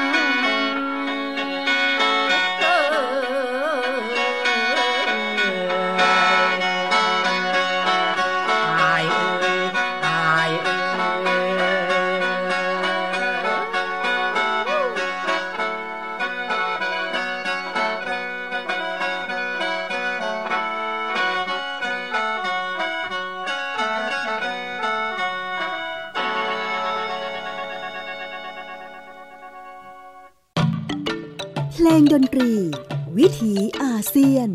[32.01, 32.53] งดนตรี
[33.18, 34.49] วิถีอาเซียน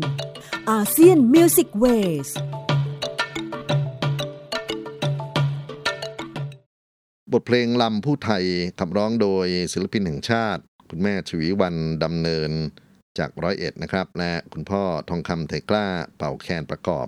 [0.70, 2.28] ASEAN Music Ways
[7.32, 8.44] บทเพลงลำผู้ไทย
[8.78, 12.50] ขับร้องโดยศิลปินแห่งชาติ คุณแม่ฉวีวรรณ ดำเนิน
[13.18, 15.86] จากร้อยเอ็ดนะครับ และคุณพ่อทองคำไทยกล้า
[16.16, 17.06] เป่าแคนประกอบ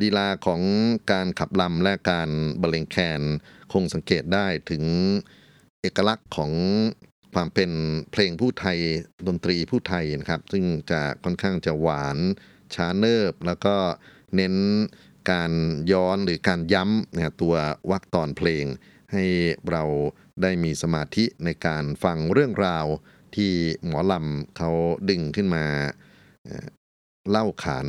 [0.00, 0.60] ลีลาของ
[1.12, 3.20] การขับลำและการบรรเลงแคน
[3.72, 4.84] คงสังเกตได้ถึง
[5.80, 6.52] เอกลักษณ์ของ
[7.34, 7.70] ความเป็น
[8.12, 8.78] เพลงผู้ไทย
[9.26, 12.18] ดนตรีผู้ไทยนะครับ ซึ่งจะค่อนข้างจะหวาน
[12.74, 13.76] ช้าเนิบ แล้วก็
[14.34, 14.54] เน้น
[15.30, 15.52] การ
[15.92, 17.54] ย้อนหรือการย้ำนะตัว
[17.90, 18.64] วรรคตอนเพลง
[19.12, 19.24] ให้
[19.70, 19.84] เรา
[20.42, 22.86] ได้มีสมาธิในการฟังเรื่องราว
[23.36, 23.52] ที่
[23.86, 24.70] หมอลำเขา
[25.10, 25.64] ดึงขึ้นมา
[27.30, 27.86] เล่าขาน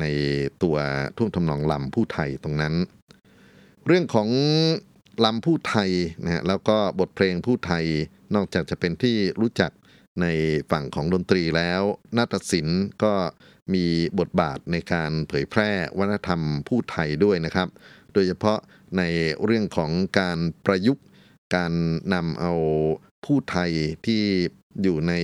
[0.00, 0.04] ใน
[0.62, 0.76] ตัว
[1.16, 2.74] ท่วงทำนองลำผู้ไทยตรงนั้น
[3.86, 4.28] เรื่องของ
[5.24, 5.90] ลำผู้ไทย
[6.24, 7.84] นะฮะแล้วก็บทเพลงผู้ไทย
[8.34, 9.70] นอกจากจะเป็นที่รู้จัก
[10.20, 10.26] ใน
[10.70, 11.82] ฝั่งของดนตรีแล้ว
[12.16, 13.14] นาฏศิลป์ก็
[13.74, 13.84] มี
[14.18, 17.68] บทบาทในการเผยแพร่วัฒนธรรมผู้ไทยด้วยนะครับ
[18.12, 18.58] โดยเฉพาะ
[18.98, 19.02] ใน
[19.44, 21.04] เรื่องของการประยุกต์
[21.56, 21.72] การ
[22.14, 22.52] นำเอา
[23.24, 23.70] ผู้ไทย
[24.06, 24.22] ที่
[24.82, 25.14] อยู่ใน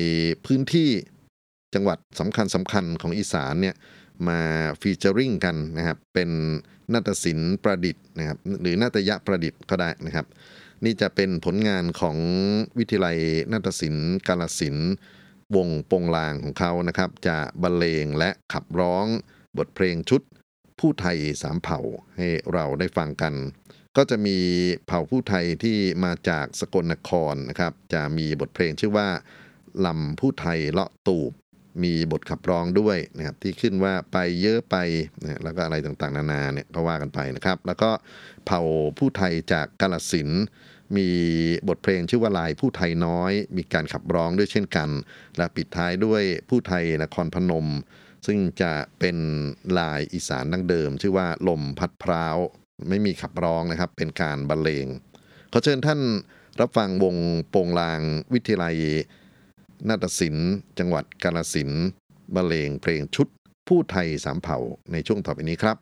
[0.47, 0.91] พื้นที่
[1.75, 3.77] จังหวัดสำคัญสำคัญของอีสานเนี่ย
[4.29, 4.41] มา
[4.81, 6.31] ฟีเจอริงกันนะครับ เป็น
[6.93, 10.27] นาฏศิลป์ประดิษฐ์นะครับหรือนาฏยะประดิษฐ์ก็ได้นะครับ
[10.85, 12.17] นี่จะเป็นผลงานของ
[12.79, 13.19] วิทยาลัย
[13.53, 14.93] นาฏศิลป์กาลสินธุ์
[15.57, 19.07] วงโปงลางของเขานะครับ จะบรรเลงและขับร้อง
[19.59, 20.23] บทเพลงชุด
[20.81, 21.81] ผู้ไทยสามเผ่า
[22.17, 23.35] ให้เราได้ฟังกัน
[23.97, 24.39] ก็จะมี
[24.87, 29.09] เผ่าผู้ไทยที่มาจากสกลนครนะครับ จะมีบทเพลงชื่อว่า
[29.87, 31.33] ลำผู้ไทยเลาะตูบ
[31.83, 34.77] มีบทขับร้องด้วยนะครับที่ขึ้นว่าไปเยอะไป
[35.23, 37.91] นะแล้วก็อะไรต่างๆ นานาเนี่ยก็ว่ากันไปนะครับ แล้วก็
[38.47, 38.61] เผ่า
[38.99, 40.31] ผู้ไทยจากกาลสิน
[40.97, 41.09] มี
[41.69, 44.89] บทเพลงชื่อว่าลายผู้ไทยน้อย มีการขับร้องด้วยเช่นกัน
[45.37, 47.67] และปิดท้ายด้วยผู้ไทยนครพนม
[48.27, 49.17] ซึ่งจะเป็น
[49.79, 52.37] ลายอีสานดั้งเดิม ชื่อว่าลมพัดพร้าว
[52.89, 54.87] ไม่มีขับร้องนะครับ เป็นการบรรเลง
[55.53, 56.01] ขอเชิญท่าน
[56.61, 57.17] รับฟังวง
[57.51, 58.01] โปงลาง
[58.35, 58.77] วิทยาลัย
[59.89, 61.71] นาฏศิลป์ จังหวัดกาลสิน
[62.35, 63.29] บรรเลงเพลงชุด
[63.69, 64.59] ผู้ไทยสามเผ่า
[64.93, 65.77] ในช่วงต่อไปนี้ครับ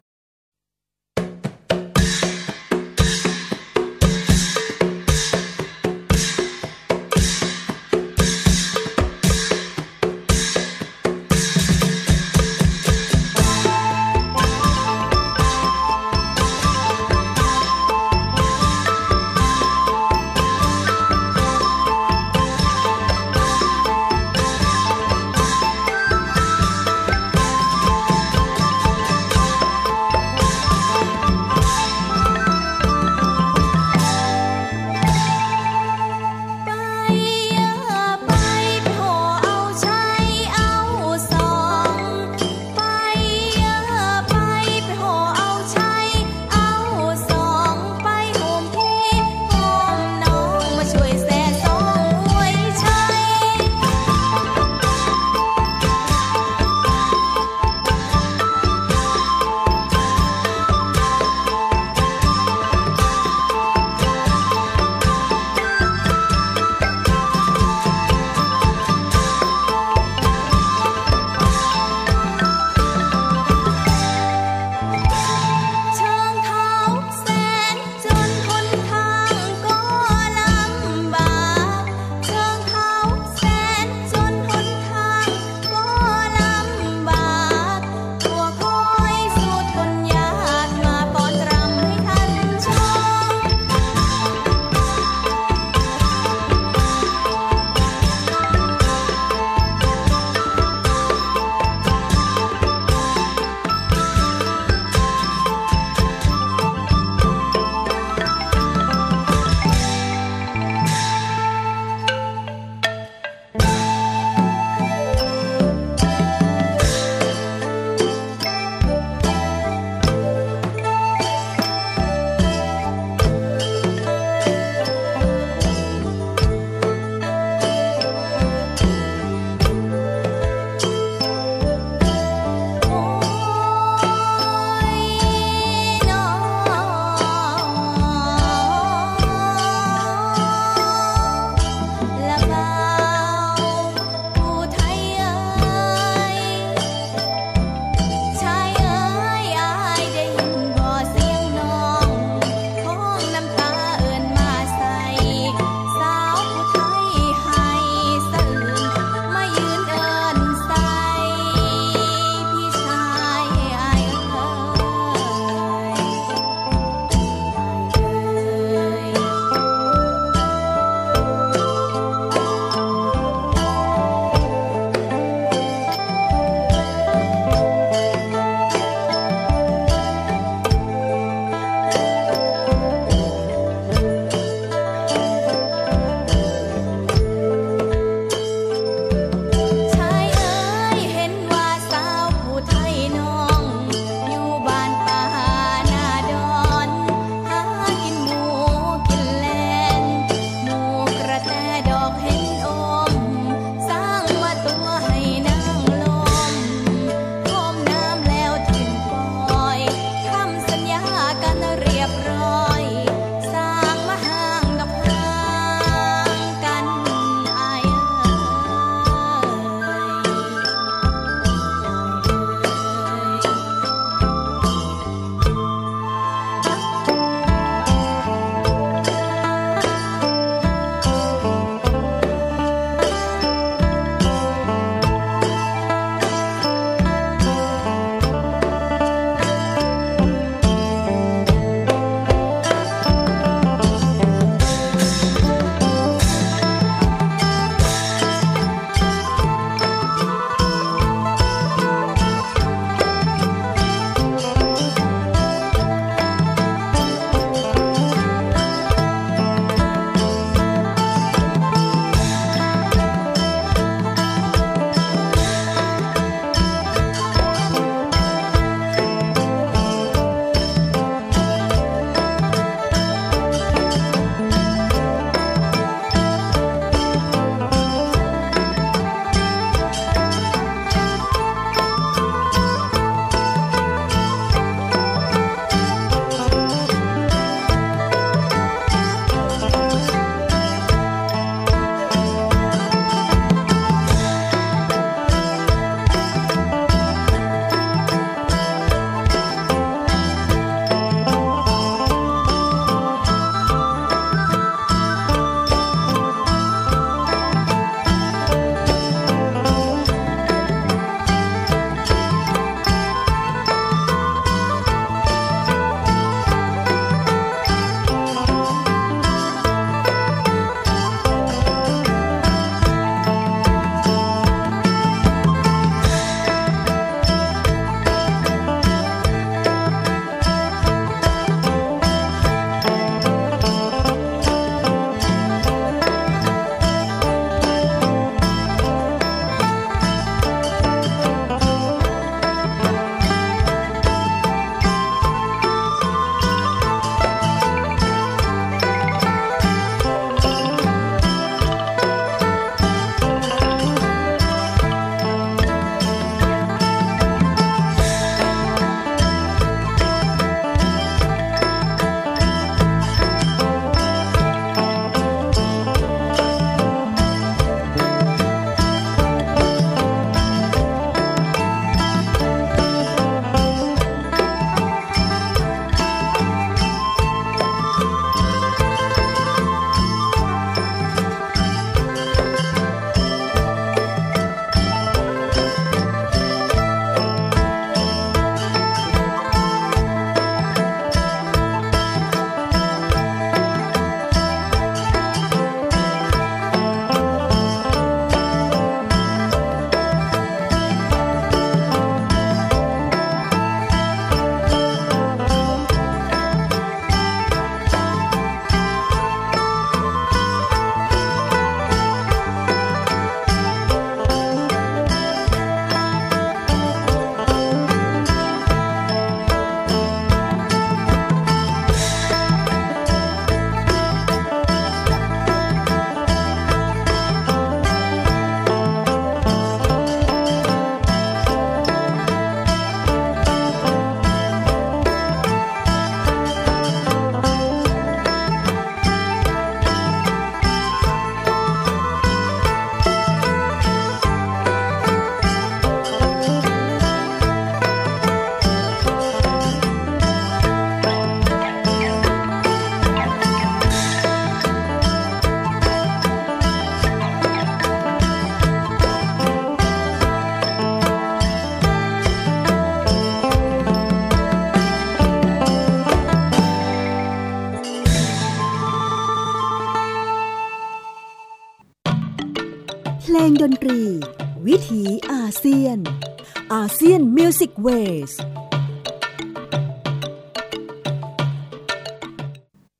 [477.75, 477.89] กเว
[478.31, 478.33] ส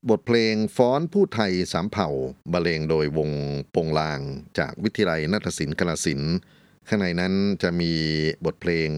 [0.09, 2.09] บทเพลงฟ้อนผู้ไทยสามเผ่า
[2.51, 3.31] บรรเลงโดยวง
[3.71, 4.19] โปงลาง
[4.59, 6.21] จากวิทยาลัยนาฏศิลป์กาลสิน
[6.87, 7.91] ข้างในนั้นจะมี
[8.45, 8.89] บทเพลง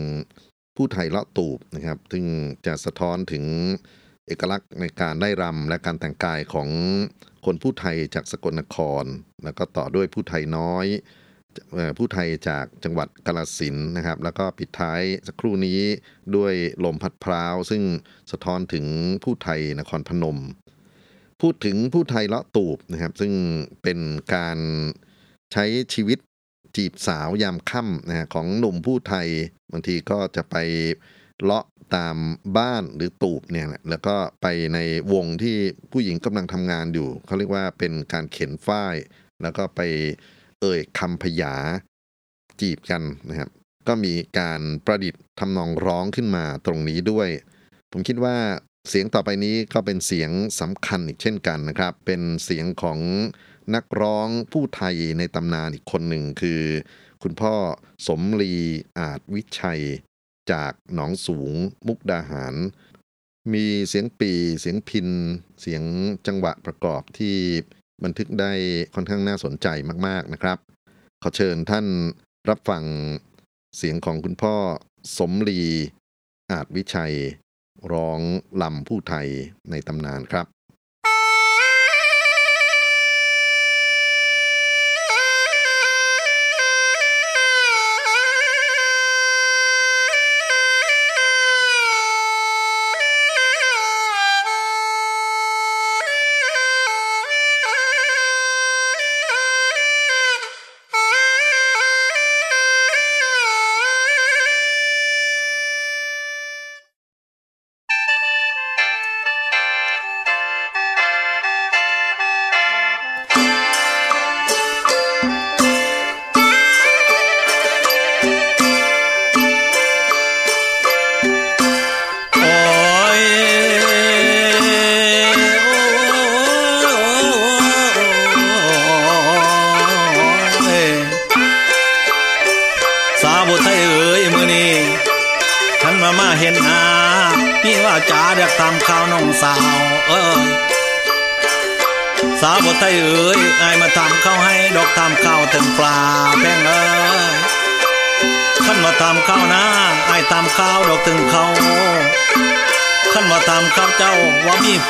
[0.75, 2.25] ผู้ไทยเลาะตูบนะครับ ซึ่ง
[2.65, 3.45] จะสะท้อนถึง
[4.28, 6.69] เอกลักษณ์ในการได้รำและการแต่งกายของ
[7.45, 9.03] คนผู้ไทยจากสกลนคร
[9.43, 10.88] แล้วก็ต่อด้วยผู้ไทยน้อย
[11.97, 15.80] ผู้ไทยจากจังหวัดกาลสินนะครับ แล้วก็ปิดท้ายสักครู่นี้
[16.36, 16.53] ด้วย
[16.86, 17.84] ลมพัดพร้าว ซึ่ง
[18.32, 18.86] สะท้อนถึง
[19.24, 20.38] ผู้ไทยนครพนม
[21.41, 23.34] พูดถึงผู้ไทยเลาะตูบนะครับ ซึ่ง
[23.84, 23.99] เป็น
[24.36, 24.58] การ
[25.53, 26.20] ใช้ชีวิต
[26.76, 29.28] จีบสาวยามค่ำนะฮะของหนุ่มผู้ไทย
[29.72, 30.55] บางทีก็จะไป
[31.43, 32.18] เลาะตาม
[32.58, 34.80] บ้านหรือตูบเนี่ยแหละแล้วก็ไปใน
[35.14, 35.58] วงที่
[35.91, 38.95] ผู้หญิงกำลังทำงานอยู่ เขาเรียกว่าเป็นการเข็นฝ้าย
[39.41, 39.82] แล้วก็ไป
[40.62, 41.53] เอ่ยคำพยา
[42.62, 43.49] จีบกันนะครับ
[43.88, 47.30] ก็มีการประดิษฐ์ทำนองร้องขึ้นมาตรงนี้ด้วย
[47.91, 48.38] ผมคิดว่า
[48.89, 52.99] เสียงต่อไปนี้ก็เป็นเสียงสำคัญอีกเช่นกันนะครับ เป็นเสียงของ
[53.76, 56.62] นักร้องผู้ไทยในตำนานอีกคนหนึ่งคือ
[57.24, 57.55] คุณพ่อ
[58.08, 58.53] สมรี
[58.99, 59.82] อาจวิชัย
[60.51, 61.53] จากหนองสูง
[61.88, 62.55] มุกดาหาร
[63.53, 65.10] มีเสียงปี เสียงพิน
[65.62, 65.84] เสียง
[66.28, 67.38] จังหวะประกอบที่
[68.04, 68.52] บันทึกได้
[68.95, 69.68] ค่อนข้างน่าสนใจ
[70.08, 70.58] มาก ๆนะครับ
[71.24, 71.86] ขอเชิญท่าน
[72.50, 72.84] รับฟัง
[73.78, 74.56] เสียงของคุณพ่อ
[75.18, 75.62] สมรี
[76.52, 77.16] อาจวิชัย
[77.93, 78.20] ร้อง
[78.62, 79.28] ลำผู้ไทย
[79.72, 80.48] ในตำนานครับ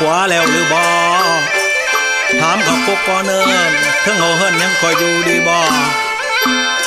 [0.06, 0.82] ว่าแล้วหรือบ่
[2.40, 3.40] ถามเขากุกก่อนเนิ
[3.70, 3.72] น
[4.04, 5.58] ถึงเขาเฮิรนยังคอยอยู่ดีบ่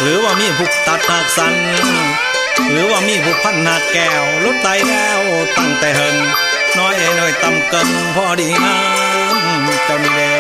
[0.01, 1.55] หรือว่ามีผู้ตัดหักสัน
[2.71, 5.21] หรือว่ามีผู้พันหักแก้วลดไตแล้ว
[5.59, 6.17] ตั้งแต่เฮิน
[6.79, 8.79] น้อยน้อยต่ำเกินพอดีงา
[9.35, 10.33] มเจ้านี่เด้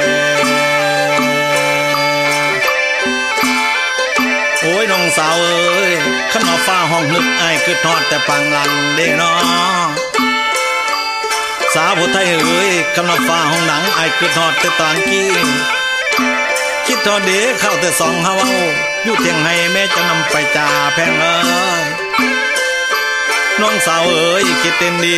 [4.61, 5.93] โอ้ยน้องสาวเอ้ย
[6.33, 15.29] ขันมาฟ้าห้องนึกไอ้คือทอดแต่ปังหลังเด้น้อาวผู้ไทยเอ้ยคำนาฟ้าห้องหนังไอ้คือทอดแต่ตอนกี้
[16.87, 18.53] คิดทอดเดเข้าแต่สองเฮาเอา
[19.05, 21.37] อยู่เทียงให้แม่จะนำไปจ่าแพงเอ้
[21.83, 21.85] ย
[23.61, 25.17] น้องสาวเอ้ยคิดเต็นดี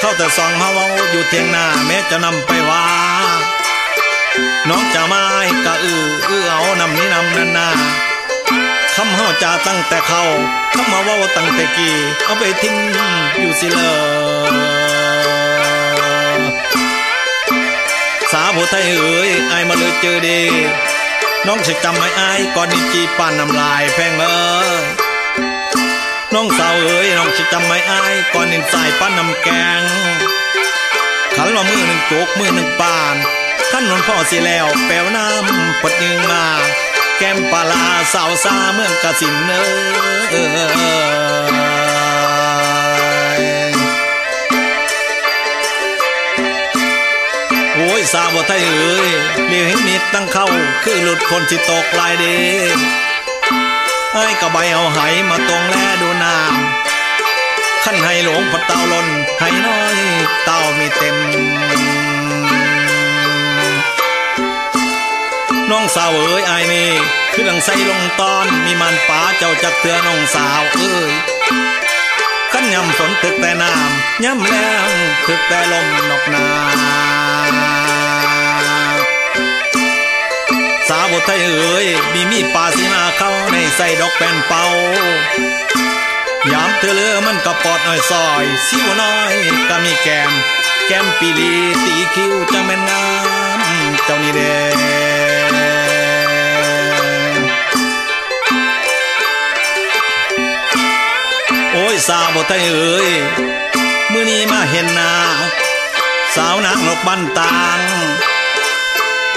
[0.00, 2.82] เข้าแต่สองเฮาเอาอยู่เทียงหน้าแม่จะนำไปว่า
[4.68, 7.68] น้องจะมาให้กะอืออื้อเอานำนี้นำนันนา
[8.96, 10.22] คำเฮาจาตั้งแต่เขา
[10.72, 11.94] คำมาว่าตั้งแต่กี้
[12.24, 12.76] เอาไปทิ้ง
[13.40, 13.80] อยู่สิเล
[14.80, 14.81] ย
[18.54, 20.42] ผู้ไทยเอ๋ยไอายมาเลยเจอดี
[21.46, 24.70] น้องสิจำไม่อายก่อนนี้จีปานน้ำลายแพงเอ้ย
[26.34, 29.48] น้องสาวเอ๋ยน้องสิจำไม่อายก่อนนี้ใส่ป้านน้ำแก
[29.80, 29.82] ง
[31.36, 33.16] ขันว่ามือหนึ่งโจกมือหนึ่งปาน
[33.70, 36.44] ขันนนพ่อสิแล้วแปลวน้ำปดยิงมา
[37.18, 37.84] แก้มปลาลา
[38.14, 39.62] สาวซาเมืองกะสินเนอ
[47.76, 49.10] โอ้ยสาวไทยเอ้ย
[49.48, 50.46] เลี้ยวให้มิดตั้งเข้า
[50.84, 52.24] คือหลุดคนสิตกลายเด
[54.14, 54.98] ไอ้กะใบเอาไห
[55.30, 59.06] มาตรงแลดูน้ำขั้นให้หลงพัดเต่าลน
[59.40, 59.96] ให้น้อย
[60.44, 61.16] เต่ามีเต็ม
[65.70, 66.90] น้องสาวเอ้ยไอ้นี่
[67.30, 71.12] เครื่องใส่ลงตอนมีมันป๋าเจ้าจักเตือน้องสาวเอ้ย
[72.62, 74.54] นยำฝนตึกแต่น้ำย้ำแร
[74.88, 74.90] ง
[75.26, 76.46] ตึกแต่ลมนอกนา
[80.88, 84.64] สาวบทไทยเอ๋ยมีมีปาสีมาเข้าในใส่ดอกแป้นเป่า
[86.52, 89.34] ยามเธอเลือมันก็ปอดหน่อยซอยสิวน้อย
[89.68, 90.32] ก็มีแกม
[90.86, 91.52] แกมปีลี
[91.84, 93.04] ตีคิ้วจังแม่นงา
[93.58, 93.60] ม
[94.04, 95.11] เจ้านี่เด้
[102.08, 103.08] สาวบ่ไทยเอ๋ย
[104.12, 105.12] มื้อนี้มาเห็นหน้า
[106.36, 107.80] สาวนางนกบันต่าง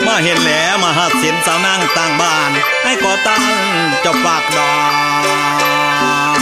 [0.06, 2.52] มาเห็นแล้วมาหัดเสียนสาวนางต่างบ้าน
[2.84, 3.44] ให้ก่อตั้ง
[4.02, 4.76] เจ้าปากดอ
[6.38, 6.40] ง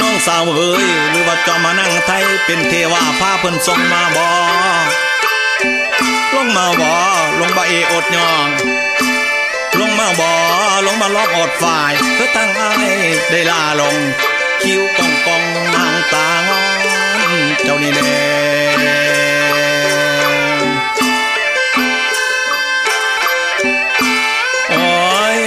[0.00, 4.28] น้องสาวเอ๋ยหรือว่าจอมานั่งไทยเป็นเทวาพาเพิ่นทรงมาบอ
[6.34, 6.94] ลงมาบอ
[7.40, 8.48] ลงบาเออดยอง
[9.80, 10.28] ลงมาบ่
[10.86, 12.70] ลงมาลอกอดฝ่ายเพื่อตั้งไอ้
[13.30, 13.96] ได้ลาลง
[14.62, 15.42] คิ้วกองกอง
[15.74, 16.60] นางตางอ
[17.28, 17.30] น
[17.64, 19.18] เจ้านี่แน่
[24.70, 24.80] โอ้
[25.36, 25.38] ย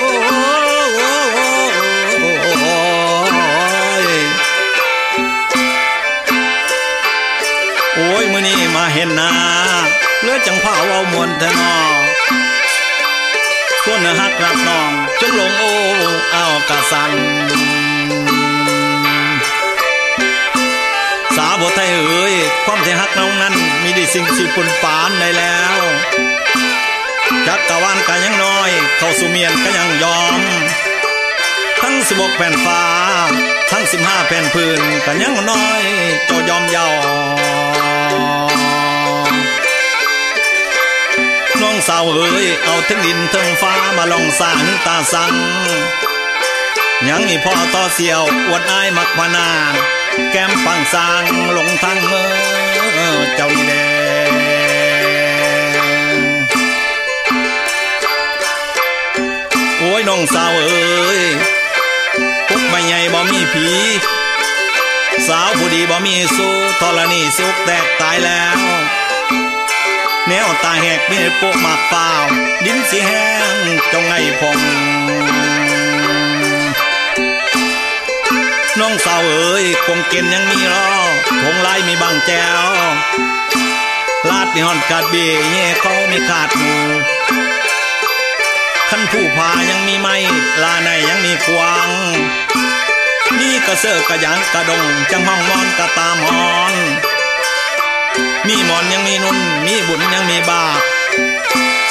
[0.00, 0.10] โอ้
[4.02, 4.06] ย
[7.94, 9.30] โอ้ยมื้อนี้มาเห็นหน้า
[10.22, 11.74] เลือจังพาเว้ามวนแต่นอ
[14.02, 14.90] คนหักรักน้อง
[15.20, 15.72] จงลงโอ้
[16.32, 17.12] เอากะสัน
[21.36, 22.34] สาวบทไทยเอ๋ย
[22.64, 25.82] ความที่หักน้องนั้น มีดีสิ่งสิปุ่นปานได้แล้ว
[27.46, 30.40] จักกะวานกันยังน้อย เข้าสู่เมียนก็ยังยอม
[31.80, 32.82] ทั้งสิบกแผ่นฟ้า
[33.70, 35.82] ทั้งสิบห้าแผ่นพื้นกันยังน้อย
[36.26, 36.88] เจ้ายอมยอ
[41.62, 45.34] น้องสาวเอ๋ยเอาทั้งดินทั้งฟ้ามาลองสร้างตาสัง
[47.08, 49.74] ยังมีพ่อต่อเสียวอวดอายมักพนาน
[50.30, 51.24] แก้มฟังสร้าง
[51.56, 53.72] ลงทางเมื่อเจ้านี่แด
[59.78, 61.20] โอ้ยน้องสาวเอ๋ย
[62.48, 63.68] ปุ๊กไม่ใหญ่บ่มีผี
[65.28, 68.58] สาวผู้ดีบ่มีสู้ทรณีสุกแตกตายแล้ว
[70.34, 72.08] แนวตาแหกมีโปะมากเปล่า
[72.64, 73.56] ดินสีแห้ง
[73.92, 74.58] จงไงพง
[78.78, 80.90] น้องสาวเอ๋ยคงเกณฑ์ยังมีรอ
[81.42, 82.30] คงไล่มีบางแจ
[82.64, 82.66] ว
[84.28, 86.74] ลาดมีหอนกาดเบี้ยเย่เขามีขาดหมู
[88.90, 90.16] ขันผู้พายังมีไม่
[90.62, 91.88] ลาในยังมีควาง
[93.38, 96.32] นี่กระเซาะกระยังกระดงจังห้องมอนกระตามอ
[96.72, 96.74] น
[98.48, 100.80] มีหมอนยังมีนุ่นมีบุญยังมีบาป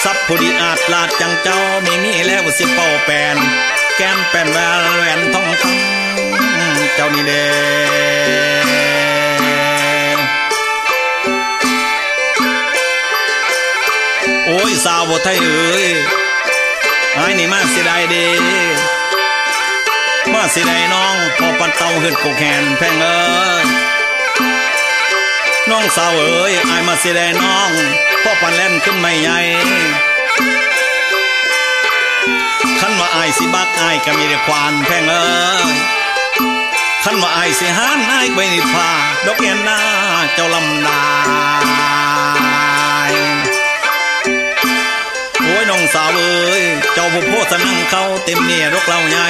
[0.04, 3.38] สับผู้ดีอาจลาดจังเจ้ามีมีแล้วสิเป่าแปน
[3.98, 7.46] แก้มแป้นแหวนแหวนทองคำเจ้านี่เด้
[14.46, 15.88] โอ้ยสาวบทไทยเอ้ย
[17.16, 18.26] ไอ้นี่มาเสียดายเด้
[20.34, 23.20] มาเสียดายน้องพอปันเตาเหินโกแขนแพงเอ้
[23.64, 23.66] ย
[25.70, 27.72] น้องสาวเอ๋ยอายมาเสียดน้อง
[28.24, 29.40] พ่อปันแล่นขึ้นไม่ใหญ่
[32.80, 35.24] ขันว่าอายสิบักอายก็มีแต่ควานแพงเอ้
[35.62, 35.66] ย
[37.04, 38.90] ขันว่าอายสิหานอายไปนิพา
[39.26, 39.80] ดอกเอ็นนา
[40.34, 41.00] เจ้าลำนา
[45.44, 49.28] โอ้ยน้องสาวเอ๋ยเจ้าผู้โพสนั่งเขาเต็มเนี่ยรกเราใหญ่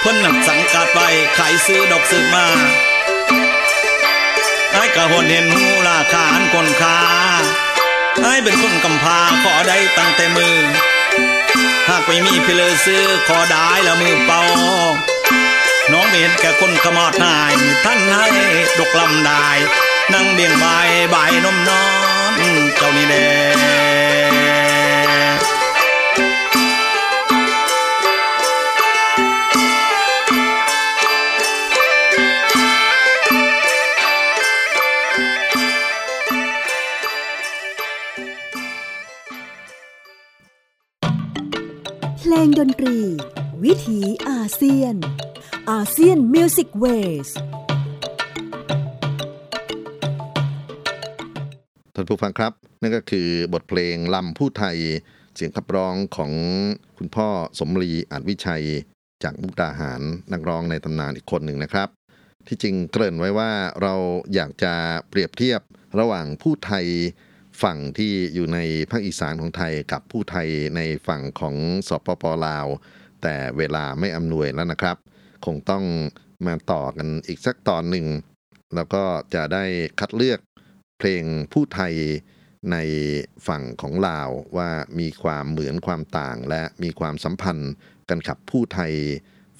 [0.00, 0.98] เพิ่นหนักสังกัดไป
[1.36, 2.46] ขายซื้อดอกซื้อมา
[4.96, 6.98] กะหนเห็นหูราคาอันคนคา
[8.22, 10.56] ไอ้เป็นคนกำพาขอได้ตั้งแต่มือ
[11.88, 14.42] หากไม่มีพิเลซื้อขอได้ละมือเป่า
[15.92, 17.52] น้องไม่เห็นแก่คนขมอดนาย
[17.84, 18.26] ท่านให้
[18.78, 19.46] ดกลำได้
[20.12, 20.64] นั่งเบี่ยงใบ
[21.10, 22.11] ใบนมน้อง
[46.72, 46.86] กเว
[47.26, 47.30] ส
[51.94, 54.76] ท่านผู้ฟังครับ นั่นก็คือบทเพลงลำผู้ไทย
[55.34, 56.32] เสียงขับร้องของ
[56.98, 58.64] คุณพ่อสมรีอาจวิชัย
[59.22, 60.02] จากมุกดาหาร
[60.32, 61.88] นักร้องในตำนานอีกคนหนึ่งนะครับ
[62.46, 63.50] ที่จริงเกริ่นไว้ว่า
[63.82, 63.94] เรา
[64.34, 64.74] อยากจะ
[65.08, 65.60] เปรียบเทียบ
[66.00, 66.86] ระหว่างผู้ไทย
[67.62, 68.58] ฝั่งที่อยู่ใน
[68.90, 71.54] ภาคอีสานของไทยกับผู้ไทยในฝั่งของ
[71.88, 72.66] สปปลาว
[73.22, 74.96] แต่เวลาไม่อำนวยแล้วนะครับ
[75.46, 75.84] คงต้อง
[76.46, 78.06] มาต่อกันอีกสักตอนหนึ่ง
[78.74, 79.64] แล้วก็จะได้
[80.00, 80.40] คัดเลือก
[80.98, 81.94] เพลงผู้ไทย
[82.72, 82.76] ใน
[83.46, 84.70] ฝั่งของลาวว่า
[85.00, 87.72] มีความเหมือนความต่างและมีความสัมพันธ์
[88.08, 88.92] กันกับผู้ไทย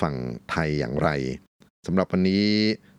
[0.01, 0.15] ฝั่ง
[0.51, 1.09] ไทยอย่างไร
[1.87, 2.47] สำหรับวันนี้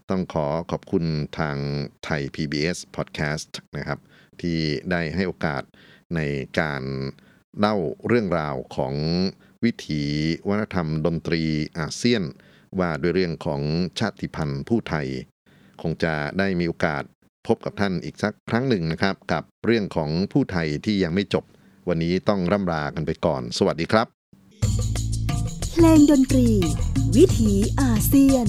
[0.10, 1.06] ต้องขอขอบคุณ
[1.40, 1.58] ทาง
[2.04, 4.00] ไทย PBS Podcast นะครับ
[4.42, 4.58] ที่
[4.92, 5.64] ได้ให้โอกาส
[6.16, 6.20] ใน
[6.60, 6.84] การ
[7.60, 7.76] เล่า
[8.08, 8.94] เรื่องราวของ
[9.64, 10.04] วิถี
[10.48, 11.44] วัฒนธรรมดนตรี
[11.80, 12.24] อาเซียน
[12.80, 13.62] ว่าด้วยเรื่องของ
[14.00, 15.08] ชาติพันธุ์ผู้ไทย
[15.82, 17.04] คงจะได้มีโอกาส
[17.48, 21.44] พบกับท่านอีกสักครั้งหนึ่งนะครับ กับเรื่องของผู้ไทยที่ยังไม่จบ
[21.90, 24.08] วันนี้ต้องร่ำลากันไปก่อน สวัสดีครับ
[25.72, 26.48] เพลงดนตรี
[27.16, 28.48] วิถีอาเซียน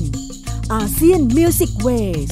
[0.74, 1.88] ASEAN Music Way
[2.28, 2.30] ส